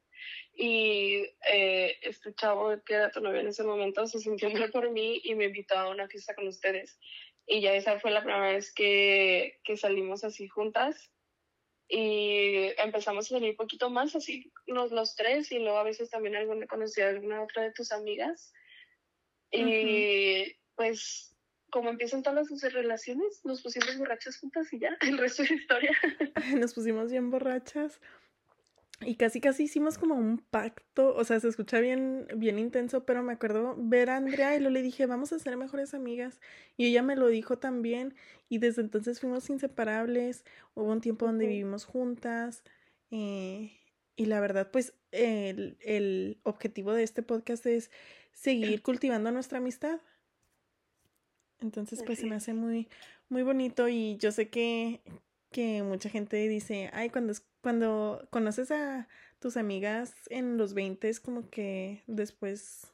y 0.53 1.25
eh, 1.51 1.97
este 2.01 2.33
chavo 2.33 2.81
que 2.85 2.93
era 2.93 3.11
tu 3.11 3.21
novio 3.21 3.39
en 3.39 3.47
ese 3.47 3.63
momento 3.63 4.05
se 4.07 4.19
sintió 4.19 4.49
mal 4.67 4.71
por 4.71 4.91
mí 4.91 5.21
y 5.23 5.35
me 5.35 5.45
invitó 5.45 5.77
a 5.77 5.89
una 5.89 6.07
fiesta 6.07 6.33
con 6.33 6.47
ustedes. 6.47 6.99
Y 7.45 7.61
ya 7.61 7.73
esa 7.73 7.99
fue 7.99 8.11
la 8.11 8.21
primera 8.21 8.51
vez 8.51 8.71
que, 8.73 9.59
que 9.63 9.75
salimos 9.75 10.23
así 10.23 10.47
juntas 10.47 11.11
y 11.87 12.71
empezamos 12.77 13.25
a 13.25 13.29
salir 13.29 13.51
un 13.51 13.55
poquito 13.55 13.89
más 13.89 14.15
así 14.15 14.51
los, 14.67 14.91
los 14.91 15.15
tres 15.15 15.51
y 15.51 15.57
luego 15.57 15.79
a 15.79 15.83
veces 15.83 16.11
también 16.11 16.35
alguna 16.35 16.67
conocía 16.67 17.07
a 17.07 17.09
alguna 17.09 17.41
otra 17.41 17.63
de 17.63 17.71
tus 17.71 17.91
amigas 17.91 18.53
y 19.51 20.55
pues, 20.75 21.35
como 21.69 21.89
empiezan 21.89 22.23
todas 22.23 22.49
las 22.49 22.73
relaciones, 22.73 23.41
nos 23.43 23.61
pusimos 23.61 23.97
borrachas 23.97 24.37
juntas 24.37 24.71
y 24.73 24.79
ya, 24.79 24.97
el 25.01 25.17
resto 25.17 25.43
es 25.43 25.51
historia. 25.51 25.91
nos 26.59 26.73
pusimos 26.73 27.11
bien 27.11 27.29
borrachas. 27.29 27.99
Y 29.01 29.15
casi 29.15 29.39
casi 29.39 29.63
hicimos 29.63 29.97
como 29.97 30.15
un 30.15 30.39
pacto, 30.39 31.15
o 31.15 31.23
sea, 31.23 31.39
se 31.39 31.47
escucha 31.47 31.79
bien, 31.79 32.27
bien 32.35 32.59
intenso, 32.59 33.05
pero 33.05 33.23
me 33.23 33.31
acuerdo 33.31 33.75
ver 33.77 34.09
a 34.09 34.17
Andrea 34.17 34.57
y 34.57 34.59
lo 34.59 34.69
le 34.69 34.81
dije, 34.81 35.05
vamos 35.05 35.31
a 35.31 35.39
ser 35.39 35.55
mejores 35.55 35.93
amigas. 35.93 36.41
Y 36.75 36.87
ella 36.87 37.01
me 37.01 37.15
lo 37.15 37.27
dijo 37.27 37.59
también, 37.59 38.13
y 38.49 38.57
desde 38.57 38.81
entonces 38.81 39.21
fuimos 39.21 39.49
inseparables, 39.49 40.43
hubo 40.73 40.91
un 40.91 40.99
tiempo 40.99 41.27
donde 41.27 41.47
vivimos 41.47 41.85
juntas, 41.85 42.63
eh, 43.09 43.71
y 44.17 44.25
la 44.25 44.41
verdad, 44.41 44.69
pues 44.69 44.93
el, 45.11 45.77
el 45.79 46.41
objetivo 46.43 46.91
de 46.91 47.03
este 47.03 47.23
podcast 47.23 47.65
es 47.67 47.89
seguir 48.39 48.81
cultivando 48.81 49.31
nuestra 49.31 49.57
amistad. 49.57 49.99
Entonces, 51.59 52.01
pues 52.05 52.19
se 52.19 52.25
me 52.25 52.35
hace 52.35 52.53
muy, 52.53 52.87
muy 53.27 53.43
bonito 53.43 53.89
y 53.89 54.15
yo 54.17 54.31
sé 54.31 54.49
que, 54.49 55.01
que 55.51 55.83
mucha 55.83 56.09
gente 56.09 56.37
dice, 56.47 56.89
ay, 56.93 57.09
cuando, 57.09 57.33
cuando 57.61 58.27
conoces 58.29 58.71
a 58.71 59.09
tus 59.39 59.57
amigas 59.57 60.15
en 60.29 60.57
los 60.57 60.73
20 60.73 61.09
es 61.09 61.19
como 61.19 61.49
que 61.49 62.01
después 62.07 62.93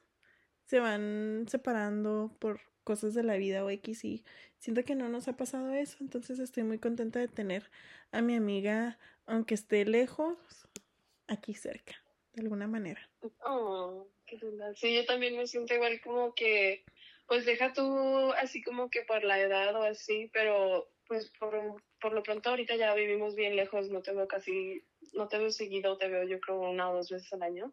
se 0.65 0.79
van 0.79 1.45
separando 1.47 2.35
por 2.39 2.59
cosas 2.83 3.13
de 3.13 3.21
la 3.21 3.37
vida 3.37 3.63
o 3.63 3.69
X 3.69 4.03
y 4.03 4.25
siento 4.57 4.83
que 4.83 4.95
no 4.95 5.09
nos 5.09 5.27
ha 5.27 5.37
pasado 5.37 5.73
eso, 5.73 5.97
entonces 5.99 6.39
estoy 6.39 6.63
muy 6.63 6.79
contenta 6.79 7.19
de 7.19 7.27
tener 7.27 7.69
a 8.11 8.21
mi 8.21 8.35
amiga, 8.35 8.97
aunque 9.27 9.53
esté 9.53 9.85
lejos, 9.85 10.37
aquí 11.27 11.53
cerca, 11.53 11.95
de 12.35 12.43
alguna 12.43 12.67
manera. 12.67 13.09
Oh. 13.43 14.07
Sí, 14.75 14.95
yo 14.95 15.05
también 15.05 15.37
me 15.37 15.47
siento 15.47 15.73
igual 15.73 16.01
como 16.01 16.33
que, 16.33 16.83
pues 17.27 17.45
deja 17.45 17.73
tú 17.73 18.31
así 18.33 18.61
como 18.63 18.89
que 18.89 19.03
por 19.03 19.23
la 19.23 19.39
edad 19.39 19.75
o 19.75 19.83
así, 19.83 20.29
pero 20.33 20.89
pues 21.07 21.31
por, 21.39 21.81
por 22.01 22.13
lo 22.13 22.23
pronto 22.23 22.49
ahorita 22.49 22.75
ya 22.75 22.93
vivimos 22.95 23.35
bien 23.35 23.55
lejos, 23.55 23.89
no 23.89 24.01
te 24.01 24.13
veo 24.13 24.27
casi, 24.27 24.83
no 25.13 25.27
te 25.27 25.37
veo 25.37 25.51
seguido, 25.51 25.97
te 25.97 26.07
veo 26.07 26.23
yo 26.23 26.39
creo 26.39 26.59
una 26.59 26.89
o 26.89 26.95
dos 26.95 27.11
veces 27.11 27.31
al 27.33 27.43
año, 27.43 27.71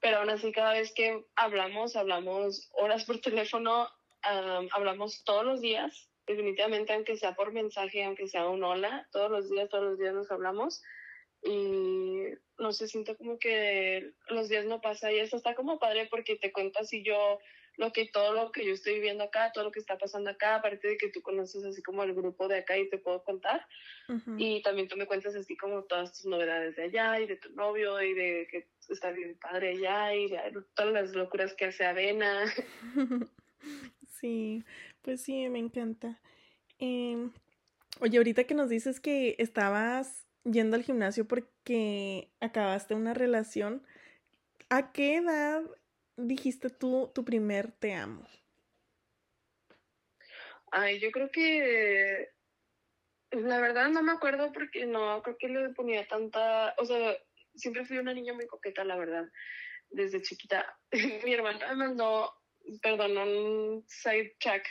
pero 0.00 0.18
aún 0.18 0.30
así 0.30 0.52
cada 0.52 0.72
vez 0.72 0.92
que 0.94 1.24
hablamos, 1.34 1.96
hablamos 1.96 2.70
horas 2.72 3.04
por 3.04 3.20
teléfono, 3.20 3.88
hablamos 4.22 5.24
todos 5.24 5.44
los 5.44 5.60
días, 5.60 6.08
definitivamente 6.26 6.92
aunque 6.92 7.16
sea 7.16 7.34
por 7.34 7.52
mensaje, 7.52 8.04
aunque 8.04 8.28
sea 8.28 8.48
un 8.48 8.62
hola, 8.62 9.08
todos 9.10 9.30
los 9.30 9.50
días, 9.50 9.68
todos 9.68 9.84
los 9.84 9.98
días 9.98 10.14
nos 10.14 10.30
hablamos 10.30 10.80
y 11.42 12.24
no 12.58 12.72
sé, 12.72 12.86
siento 12.88 13.16
como 13.16 13.38
que 13.38 14.12
los 14.28 14.48
días 14.48 14.64
no 14.64 14.80
pasan 14.80 15.12
y 15.12 15.18
eso 15.18 15.36
está 15.36 15.54
como 15.54 15.78
padre 15.78 16.06
porque 16.10 16.36
te 16.36 16.52
cuentas 16.52 16.92
y 16.92 17.02
yo 17.02 17.38
lo 17.76 17.92
que 17.92 18.06
todo 18.06 18.34
lo 18.34 18.52
que 18.52 18.66
yo 18.66 18.74
estoy 18.74 18.94
viviendo 18.94 19.24
acá, 19.24 19.50
todo 19.52 19.64
lo 19.64 19.72
que 19.72 19.80
está 19.80 19.96
pasando 19.98 20.30
acá, 20.30 20.56
aparte 20.56 20.88
de 20.88 20.96
que 20.96 21.08
tú 21.08 21.22
conoces 21.22 21.64
así 21.64 21.82
como 21.82 22.02
el 22.02 22.14
grupo 22.14 22.46
de 22.46 22.58
acá 22.58 22.76
y 22.78 22.88
te 22.88 22.98
puedo 22.98 23.24
contar. 23.24 23.66
Y 24.36 24.60
también 24.62 24.88
tú 24.88 24.96
me 24.96 25.06
cuentas 25.06 25.34
así 25.36 25.56
como 25.56 25.84
todas 25.84 26.12
tus 26.12 26.26
novedades 26.26 26.76
de 26.76 26.82
allá 26.82 27.18
y 27.18 27.26
de 27.26 27.36
tu 27.36 27.50
novio 27.54 28.00
y 28.02 28.12
de 28.12 28.46
que 28.50 28.68
está 28.90 29.10
bien 29.10 29.38
padre 29.38 29.70
allá 29.70 30.14
y 30.14 30.28
de 30.28 30.38
todas 30.74 30.92
las 30.92 31.14
locuras 31.14 31.54
que 31.54 31.64
hace 31.66 31.86
Avena. 31.86 32.44
sí, 34.20 34.62
pues 35.00 35.22
sí, 35.22 35.48
me 35.48 35.60
encanta. 35.60 36.20
Em, 36.78 37.32
oye, 38.00 38.18
ahorita 38.18 38.44
que 38.44 38.54
nos 38.54 38.68
dices 38.68 39.00
que 39.00 39.34
estabas 39.38 40.21
yendo 40.44 40.76
al 40.76 40.82
gimnasio 40.82 41.26
porque 41.26 42.30
acabaste 42.40 42.94
una 42.94 43.14
relación, 43.14 43.86
¿a 44.68 44.92
qué 44.92 45.16
edad 45.16 45.62
dijiste 46.16 46.70
tú 46.70 47.10
tu 47.14 47.24
primer 47.24 47.72
te 47.72 47.94
amo? 47.94 48.26
Ay, 50.70 51.00
yo 51.00 51.10
creo 51.10 51.30
que 51.30 52.30
la 53.30 53.60
verdad 53.60 53.88
no 53.88 54.02
me 54.02 54.12
acuerdo 54.12 54.52
porque 54.52 54.86
no 54.86 55.22
creo 55.22 55.36
que 55.38 55.48
le 55.48 55.68
ponía 55.70 56.06
tanta, 56.06 56.74
o 56.78 56.84
sea, 56.84 57.16
siempre 57.54 57.84
fui 57.84 57.98
una 57.98 58.14
niña 58.14 58.32
muy 58.32 58.46
coqueta, 58.46 58.84
la 58.84 58.96
verdad, 58.96 59.24
desde 59.90 60.22
chiquita. 60.22 60.78
mi 61.24 61.34
hermana 61.34 61.68
me 61.68 61.74
mandó, 61.74 62.32
perdón, 62.82 63.16
un 63.16 63.84
side 63.86 64.34
check. 64.38 64.66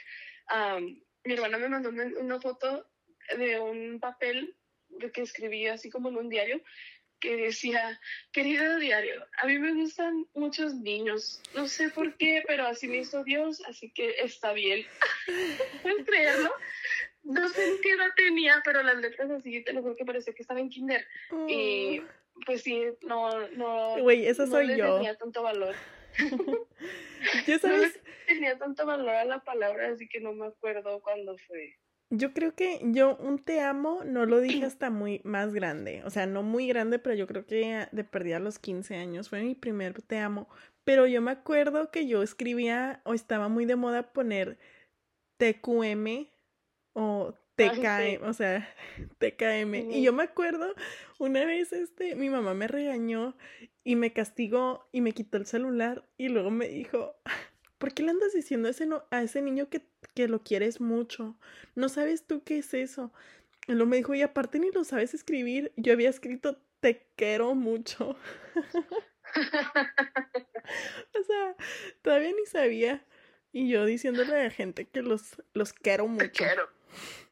mi 1.24 1.34
hermana 1.34 1.58
me 1.58 1.70
mandó 1.70 1.90
una 1.90 2.40
foto 2.40 2.90
de 3.38 3.60
un 3.60 4.00
papel 4.00 4.58
que 5.10 5.22
escribí 5.22 5.68
así 5.68 5.90
como 5.90 6.10
en 6.10 6.18
un 6.18 6.30
diario 6.30 6.62
que 7.22 7.38
decía, 7.38 8.00
querido 8.32 8.78
diario, 8.78 9.26
a 9.38 9.46
mí 9.46 9.58
me 9.60 9.74
gustan 9.74 10.26
muchos 10.34 10.74
niños, 10.74 11.42
no 11.56 11.68
sé 11.68 11.90
por 11.90 12.18
qué, 12.18 12.44
pero 12.48 12.66
así 12.66 12.88
me 12.88 12.98
hizo 12.98 13.24
Dios, 13.24 13.62
así 13.68 13.92
que 13.92 14.16
está 14.20 14.52
bien. 14.54 14.86
¿Puedes 15.84 16.06
creerlo? 16.06 16.52
No 17.24 17.48
sé 17.50 17.80
qué 17.84 17.92
edad 17.92 18.10
tenía, 18.16 18.62
pero 18.66 18.82
las 18.82 18.98
letras 18.98 19.30
así, 19.30 19.64
te 19.64 19.72
lo 19.72 19.82
juro 19.82 19.96
que 19.96 20.06
parece 20.06 20.34
que 20.34 20.42
estaba 20.42 20.60
en 20.60 20.70
kinder. 20.70 21.06
Y 21.48 22.00
oh. 22.00 22.04
pues 22.46 22.64
sí, 22.64 22.84
no, 23.04 23.48
no. 23.50 24.02
Güey, 24.02 24.26
eso 24.26 24.48
soy 24.48 24.76
yo. 24.76 24.88
No 24.88 24.96
tenía 24.96 25.16
tanto 25.16 25.44
valor. 25.44 25.76
¿Ya 27.48 27.60
sabes? 27.60 27.96
No 27.96 28.12
tenía 28.26 28.58
tanto 28.58 28.86
valor 28.86 29.10
a 29.10 29.26
la 29.26 29.44
palabra, 29.44 29.90
así 29.90 30.08
que 30.08 30.20
no 30.20 30.34
me 30.34 30.48
acuerdo 30.48 31.00
cuándo 31.02 31.38
fue. 31.48 31.78
Yo 32.12 32.34
creo 32.34 32.54
que 32.54 32.80
yo 32.84 33.16
un 33.18 33.40
te 33.40 33.62
amo 33.62 34.04
no 34.06 34.26
lo 34.26 34.40
dije 34.42 34.66
hasta 34.66 34.90
muy 34.90 35.22
más 35.24 35.54
grande. 35.54 36.04
O 36.06 36.10
sea, 36.10 36.28
no 36.28 36.44
muy 36.44 36.68
grande, 36.68 37.00
pero 37.00 37.16
yo 37.16 37.26
creo 37.26 37.46
que 37.46 37.88
de 37.92 38.04
perdí 38.04 38.34
a 38.34 38.40
los 38.40 38.60
15 38.60 38.96
años. 38.96 39.30
Fue 39.30 39.42
mi 39.42 39.56
primer 39.56 40.02
te 40.02 40.20
amo. 40.20 40.48
Pero 40.84 41.08
yo 41.08 41.22
me 41.22 41.32
acuerdo 41.32 41.90
que 41.90 42.08
yo 42.08 42.22
escribía 42.22 43.02
o 43.06 43.14
estaba 43.14 43.48
muy 43.48 43.66
de 43.66 43.76
moda 43.76 44.14
poner 44.14 44.58
TQM 45.38 46.28
o 46.94 47.34
TKM, 47.56 48.24
o 48.24 48.34
sea, 48.34 48.68
TKM. 49.20 49.92
Y 49.92 50.04
yo 50.04 50.14
me 50.14 50.24
acuerdo 50.24 50.76
una 51.20 51.46
vez 51.46 51.72
este 51.74 52.16
mi 52.16 52.30
mamá 52.30 52.54
me 52.54 52.68
regañó 52.68 53.36
y 53.84 53.96
me 53.96 54.14
castigó 54.14 54.88
y 54.92 55.02
me 55.02 55.14
quitó 55.14 55.38
el 55.38 55.46
celular 55.46 56.08
y 56.18 56.30
luego 56.30 56.52
me 56.52 56.68
dijo, 56.68 57.16
¿por 57.78 57.94
qué 57.94 58.04
le 58.04 58.12
andas 58.12 58.34
diciendo 58.34 58.68
a 58.68 58.72
ese, 58.72 58.88
a 59.10 59.24
ese 59.24 59.42
niño 59.42 59.70
que, 59.70 59.82
que, 60.14 60.28
lo 60.28 60.44
quieres 60.44 60.82
mucho? 60.82 61.38
No 61.76 61.90
sabes 61.90 62.26
tú 62.26 62.44
qué 62.44 62.60
es 62.60 62.74
eso. 62.74 63.12
Y 63.68 63.74
luego 63.74 63.88
me 63.88 63.98
dijo, 63.98 64.16
y 64.16 64.22
aparte 64.22 64.60
ni 64.60 64.72
lo 64.72 64.84
sabes 64.84 65.14
escribir. 65.14 65.72
Yo 65.76 65.94
había 65.94 66.10
escrito, 66.10 66.62
te 66.80 67.08
quiero 67.16 67.56
mucho. 67.56 68.18
o 71.14 71.24
sea, 71.24 71.56
todavía 72.02 72.32
ni 72.32 72.46
sabía. 72.46 73.06
Y 73.54 73.70
yo 73.70 73.86
diciéndole 73.86 74.34
a 74.34 74.44
la 74.44 74.50
gente 74.50 74.86
que 74.88 75.02
los, 75.02 75.42
los 75.54 75.74
quiero 75.74 76.08
mucho. 76.08 76.26
Te 76.26 76.32
quiero. 76.32 76.70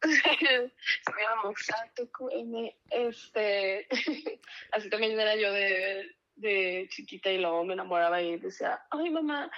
se 1.05 2.43
me. 2.45 2.75
Este, 2.89 3.87
así 4.71 4.89
también 4.89 5.19
era 5.19 5.35
yo 5.35 5.51
de, 5.51 6.15
de 6.39 6.87
chiquita 6.89 7.31
y 7.31 7.39
luego 7.39 7.63
me 7.63 7.73
enamoraba 7.73 8.21
y 8.21 8.37
decía, 8.37 8.81
ay 8.91 9.09
mamá, 9.09 9.51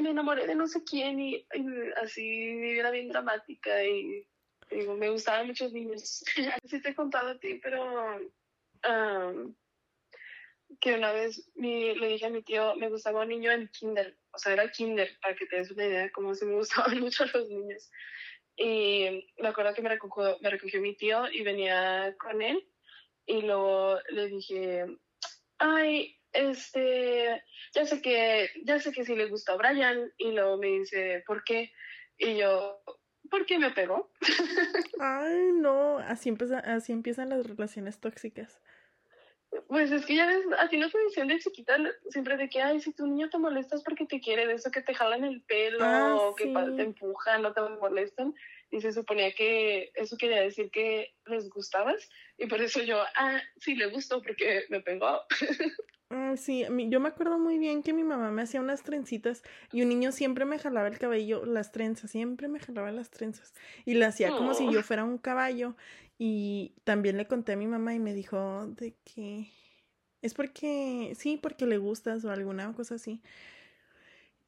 me 0.00 0.10
enamoré 0.10 0.46
de 0.46 0.54
no 0.54 0.66
sé 0.66 0.84
quién 0.84 1.20
y, 1.20 1.46
así 2.02 2.78
era 2.78 2.90
bien 2.90 3.08
dramática 3.08 3.82
y 3.84 4.26
digo, 4.70 4.96
me 4.96 5.10
gustaban 5.10 5.46
muchos 5.46 5.72
niños. 5.72 6.22
así 6.64 6.80
te 6.80 6.90
he 6.90 6.94
contado 6.94 7.30
a 7.30 7.38
ti, 7.38 7.60
pero 7.62 8.16
que 10.80 10.94
una 10.94 11.12
vez 11.12 11.50
le 11.56 12.06
dije 12.06 12.26
a 12.26 12.30
mi 12.30 12.42
tío, 12.42 12.76
me 12.76 12.88
gustaba 12.88 13.22
un 13.22 13.28
niño 13.28 13.50
en 13.50 13.68
kinder, 13.68 14.16
o 14.32 14.38
sea, 14.38 14.52
era 14.52 14.70
kinder, 14.70 15.10
para 15.20 15.34
que 15.34 15.46
te 15.46 15.56
des 15.56 15.70
una 15.70 15.86
idea 15.86 16.02
de 16.02 16.12
cómo 16.12 16.34
se 16.34 16.46
me 16.46 16.54
gustaban 16.56 17.00
mucho 17.00 17.24
los 17.26 17.48
niños. 17.48 17.90
Y 18.56 19.26
me 19.38 19.48
acuerdo 19.48 19.74
que 19.74 19.82
me 19.82 19.88
recogió, 19.88 20.38
me 20.40 20.50
recogió 20.50 20.80
mi 20.80 20.94
tío 20.94 21.30
y 21.30 21.42
venía 21.42 22.14
con 22.18 22.42
él 22.42 22.66
y 23.26 23.42
luego 23.42 23.98
le 24.10 24.26
dije, 24.26 24.86
ay, 25.60 26.16
este, 26.32 27.42
ya 27.74 27.84
sé 27.86 28.02
que, 28.02 28.48
ya 28.64 28.80
sé 28.80 28.92
que 28.92 29.04
sí 29.04 29.14
le 29.14 29.28
gusta 29.28 29.52
a 29.52 29.56
Brian 29.56 30.12
y 30.16 30.32
luego 30.32 30.58
me 30.58 30.68
dice, 30.68 31.22
¿por 31.26 31.44
qué? 31.44 31.70
Y 32.18 32.38
yo, 32.38 32.82
¿por 33.30 33.46
qué 33.46 33.58
me 33.58 33.70
pegó? 33.70 34.10
Ay, 35.00 35.52
no, 35.54 35.98
así, 35.98 36.28
empieza, 36.28 36.58
así 36.58 36.92
empiezan 36.92 37.30
las 37.30 37.46
relaciones 37.46 38.00
tóxicas. 38.00 38.60
Pues 39.68 39.90
es 39.90 40.06
que 40.06 40.14
ya 40.14 40.26
ves, 40.26 40.44
así 40.58 40.76
nos 40.76 40.92
dicen 40.92 41.26
de 41.26 41.38
chiquita, 41.40 41.76
siempre 42.08 42.36
de 42.36 42.48
que, 42.48 42.62
ay, 42.62 42.80
si 42.80 42.92
tu 42.92 43.06
niño 43.06 43.28
te 43.30 43.38
molestas 43.38 43.82
porque 43.82 44.06
te 44.06 44.20
quiere, 44.20 44.46
de 44.46 44.54
eso 44.54 44.70
que 44.70 44.82
te 44.82 44.94
jalan 44.94 45.24
el 45.24 45.42
pelo, 45.42 45.78
ah, 45.82 46.14
o 46.14 46.34
que 46.36 46.46
te 46.46 46.82
empujan, 46.82 47.42
no 47.42 47.52
te 47.52 47.60
molestan. 47.60 48.32
Y 48.70 48.80
se 48.80 48.92
suponía 48.92 49.32
que 49.32 49.90
eso 49.94 50.16
quería 50.16 50.40
decir 50.40 50.70
que 50.70 51.14
les 51.26 51.48
gustabas. 51.50 52.08
Y 52.38 52.46
por 52.46 52.60
eso 52.60 52.82
yo, 52.82 53.02
ah, 53.16 53.40
sí, 53.58 53.74
le 53.74 53.86
gustó 53.86 54.22
porque 54.22 54.64
me 54.68 54.80
pegó. 54.80 55.22
Ah, 56.12 56.34
sí, 56.36 56.66
yo 56.88 56.98
me 56.98 57.08
acuerdo 57.08 57.38
muy 57.38 57.56
bien 57.56 57.84
que 57.84 57.92
mi 57.92 58.02
mamá 58.02 58.32
me 58.32 58.42
hacía 58.42 58.60
unas 58.60 58.82
trencitas 58.82 59.44
y 59.70 59.82
un 59.82 59.90
niño 59.90 60.10
siempre 60.10 60.44
me 60.44 60.58
jalaba 60.58 60.88
el 60.88 60.98
cabello, 60.98 61.44
las 61.46 61.70
trenzas, 61.70 62.10
siempre 62.10 62.48
me 62.48 62.58
jalaba 62.58 62.90
las 62.90 63.10
trenzas. 63.10 63.54
Y 63.84 63.94
lo 63.94 64.06
hacía 64.06 64.30
como 64.30 64.54
si 64.54 64.64
yo 64.72 64.80
oh. 64.80 64.82
fuera 64.82 65.04
un 65.04 65.18
caballo. 65.18 65.76
Y 66.18 66.74
también 66.82 67.16
le 67.16 67.28
conté 67.28 67.52
a 67.52 67.56
mi 67.56 67.68
mamá 67.68 67.94
y 67.94 68.00
me 68.00 68.12
dijo 68.12 68.66
de 68.66 68.96
que 69.04 69.52
es 70.20 70.34
porque, 70.34 71.14
sí, 71.16 71.38
porque 71.40 71.64
le 71.66 71.78
gustas 71.78 72.24
o 72.24 72.30
alguna 72.30 72.72
cosa 72.74 72.96
así. 72.96 73.22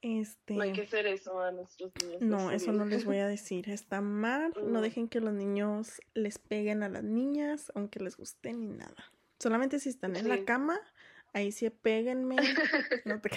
Este... 0.03 0.55
No 0.55 0.62
hay 0.62 0.73
que 0.73 0.83
hacer 0.83 1.07
eso 1.07 1.41
a 1.41 1.53
nuestros 1.53 1.93
niños. 2.03 2.21
No, 2.21 2.51
eso 2.51 2.73
no 2.73 2.85
les 2.85 3.05
voy 3.05 3.19
a 3.19 3.29
decir. 3.29 3.71
Está 3.71 4.01
mal. 4.01 4.53
No 4.67 4.81
dejen 4.81 5.09
que 5.09 5.21
los 5.21 5.33
niños 5.33 6.01
les 6.15 6.38
peguen 6.38 6.83
a 6.83 6.88
las 6.88 7.05
niñas, 7.05 7.71
aunque 7.77 8.01
les 8.01 8.17
guste 8.17 8.53
ni 8.53 8.67
nada. 8.67 9.12
Solamente 9.38 9.79
si 9.79 9.88
están 9.88 10.17
en 10.17 10.29
la 10.29 10.45
cama, 10.45 10.81
ahí 11.33 11.53
sí 11.53 11.71
péguenme. 11.71 12.37
No 13.05 13.21
te 13.21 13.31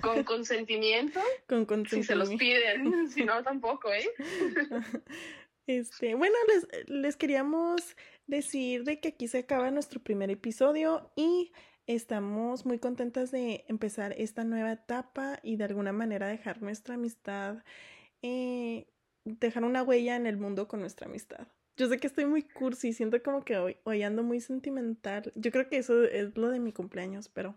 Con 0.00 0.24
consentimiento. 0.24 1.20
Con 1.48 1.64
consentimiento. 1.64 2.02
Si 2.02 2.02
se 2.02 2.16
los 2.16 2.28
piden. 2.30 3.08
si 3.10 3.24
no, 3.24 3.42
tampoco, 3.44 3.92
¿eh? 3.92 4.08
Este, 5.68 6.14
bueno, 6.14 6.34
les, 6.48 6.88
les 6.88 7.16
queríamos 7.16 7.96
decir 8.26 8.84
de 8.84 9.00
que 9.00 9.08
aquí 9.08 9.28
se 9.28 9.38
acaba 9.38 9.70
nuestro 9.70 10.00
primer 10.00 10.30
episodio 10.30 11.12
y 11.14 11.52
estamos 11.88 12.66
muy 12.66 12.78
contentas 12.78 13.30
de 13.30 13.64
empezar 13.66 14.14
esta 14.18 14.44
nueva 14.44 14.72
etapa 14.72 15.40
y 15.42 15.56
de 15.56 15.64
alguna 15.64 15.90
manera 15.90 16.28
dejar 16.28 16.62
nuestra 16.62 16.94
amistad, 16.94 17.64
eh, 18.22 18.86
dejar 19.24 19.64
una 19.64 19.82
huella 19.82 20.14
en 20.14 20.26
el 20.26 20.36
mundo 20.36 20.68
con 20.68 20.80
nuestra 20.80 21.06
amistad. 21.06 21.48
Yo 21.78 21.88
sé 21.88 21.98
que 21.98 22.06
estoy 22.06 22.26
muy 22.26 22.42
cursi, 22.42 22.92
siento 22.92 23.22
como 23.22 23.42
que 23.42 23.56
hoy, 23.56 23.76
hoy 23.84 24.02
ando 24.02 24.22
muy 24.22 24.40
sentimental. 24.40 25.32
Yo 25.34 25.50
creo 25.50 25.68
que 25.68 25.78
eso 25.78 26.04
es 26.04 26.36
lo 26.36 26.50
de 26.50 26.60
mi 26.60 26.72
cumpleaños, 26.72 27.28
pero... 27.28 27.56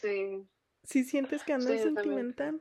Sí. 0.00 0.44
¿Sí 0.82 1.04
sientes 1.04 1.44
que 1.44 1.52
ando 1.52 1.68
sentimental? 1.78 2.60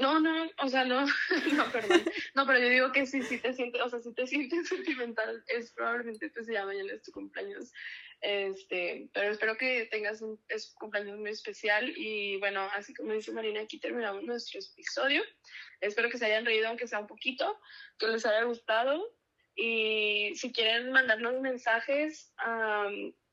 No, 0.00 0.18
no, 0.18 0.48
o 0.62 0.68
sea, 0.68 0.84
no, 0.84 1.04
no, 1.56 1.72
perdón. 1.72 2.00
No, 2.34 2.46
pero 2.46 2.58
yo 2.58 2.68
digo 2.70 2.92
que 2.92 3.04
sí, 3.04 3.22
sí 3.22 3.36
te 3.38 3.52
sientes, 3.52 3.82
o 3.82 3.88
sea, 3.90 4.00
si 4.00 4.14
te 4.14 4.26
sientes 4.26 4.68
sentimental, 4.68 5.44
es 5.48 5.72
probablemente 5.72 6.30
pues 6.30 6.46
ya 6.46 6.64
mañana 6.64 6.94
es 6.94 7.02
tu 7.02 7.12
cumpleaños. 7.12 7.70
Este, 8.20 9.08
pero 9.14 9.32
espero 9.32 9.56
que 9.56 9.86
tengas 9.86 10.20
un 10.20 10.38
cumpleaños 10.74 11.18
muy 11.18 11.30
especial 11.30 11.90
y 11.96 12.36
bueno, 12.38 12.68
así 12.74 12.92
como 12.92 13.14
dice 13.14 13.32
Marina, 13.32 13.62
aquí 13.62 13.78
terminamos 13.78 14.22
nuestro 14.24 14.60
episodio. 14.60 15.22
Espero 15.80 16.10
que 16.10 16.18
se 16.18 16.26
hayan 16.26 16.44
reído, 16.44 16.68
aunque 16.68 16.86
sea 16.86 16.98
un 16.98 17.06
poquito, 17.06 17.58
que 17.98 18.08
les 18.08 18.26
haya 18.26 18.44
gustado 18.44 19.02
y 19.54 20.32
si 20.36 20.52
quieren 20.52 20.92
mandarnos 20.92 21.40
mensajes, 21.40 22.32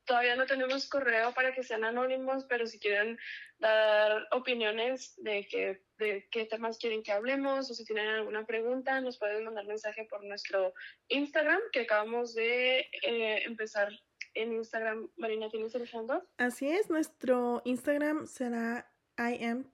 todavía 0.04 0.36
no 0.36 0.46
tenemos 0.46 0.88
correo 0.88 1.32
para 1.34 1.52
que 1.52 1.62
sean 1.62 1.84
anónimos, 1.84 2.44
pero 2.48 2.66
si 2.66 2.78
quieren 2.78 3.18
dar 3.58 4.26
opiniones 4.32 5.14
de, 5.22 5.46
que, 5.48 5.82
de 5.98 6.26
qué 6.30 6.46
temas 6.46 6.78
quieren 6.78 7.02
que 7.02 7.12
hablemos 7.12 7.70
o 7.70 7.74
si 7.74 7.84
tienen 7.84 8.08
alguna 8.08 8.46
pregunta, 8.46 9.00
nos 9.00 9.18
pueden 9.18 9.44
mandar 9.44 9.66
mensaje 9.66 10.06
por 10.08 10.24
nuestro 10.24 10.72
Instagram, 11.08 11.60
que 11.72 11.80
acabamos 11.80 12.34
de 12.34 12.80
eh, 13.02 13.42
empezar 13.44 13.90
en 14.38 14.52
Instagram. 14.52 15.08
Marina, 15.16 15.48
¿tienes 15.48 15.74
el 15.74 15.86
fondo? 15.88 16.24
Así 16.36 16.68
es, 16.68 16.90
nuestro 16.90 17.62
Instagram 17.64 18.26
será 18.26 18.90
I 19.18 19.44
am 19.44 19.66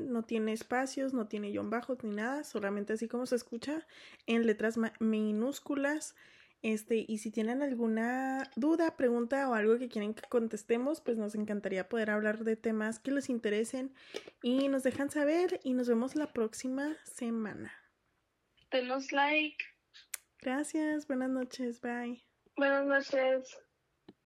no 0.00 0.22
tiene 0.22 0.52
espacios, 0.52 1.12
no 1.12 1.28
tiene 1.28 1.50
guion 1.50 1.68
bajos 1.68 2.02
ni 2.02 2.10
nada, 2.10 2.44
solamente 2.44 2.94
así 2.94 3.08
como 3.08 3.26
se 3.26 3.36
escucha 3.36 3.86
en 4.26 4.46
letras 4.46 4.78
minúsculas. 5.00 6.16
Este, 6.62 7.04
y 7.06 7.18
si 7.18 7.30
tienen 7.30 7.62
alguna 7.62 8.50
duda, 8.56 8.96
pregunta 8.96 9.50
o 9.50 9.54
algo 9.54 9.78
que 9.78 9.90
quieren 9.90 10.14
que 10.14 10.26
contestemos, 10.30 11.02
pues 11.02 11.18
nos 11.18 11.34
encantaría 11.34 11.90
poder 11.90 12.08
hablar 12.08 12.42
de 12.42 12.56
temas 12.56 12.98
que 12.98 13.10
les 13.10 13.28
interesen 13.28 13.94
y 14.42 14.68
nos 14.68 14.82
dejan 14.82 15.10
saber 15.10 15.60
y 15.62 15.74
nos 15.74 15.88
vemos 15.88 16.16
la 16.16 16.32
próxima 16.32 16.96
semana. 17.04 17.70
Denos 18.70 19.12
like. 19.12 19.62
Gracias, 20.40 21.06
buenas 21.06 21.28
noches, 21.28 21.82
bye. 21.82 22.24
Buenas 22.56 22.86
noches. 22.86 23.63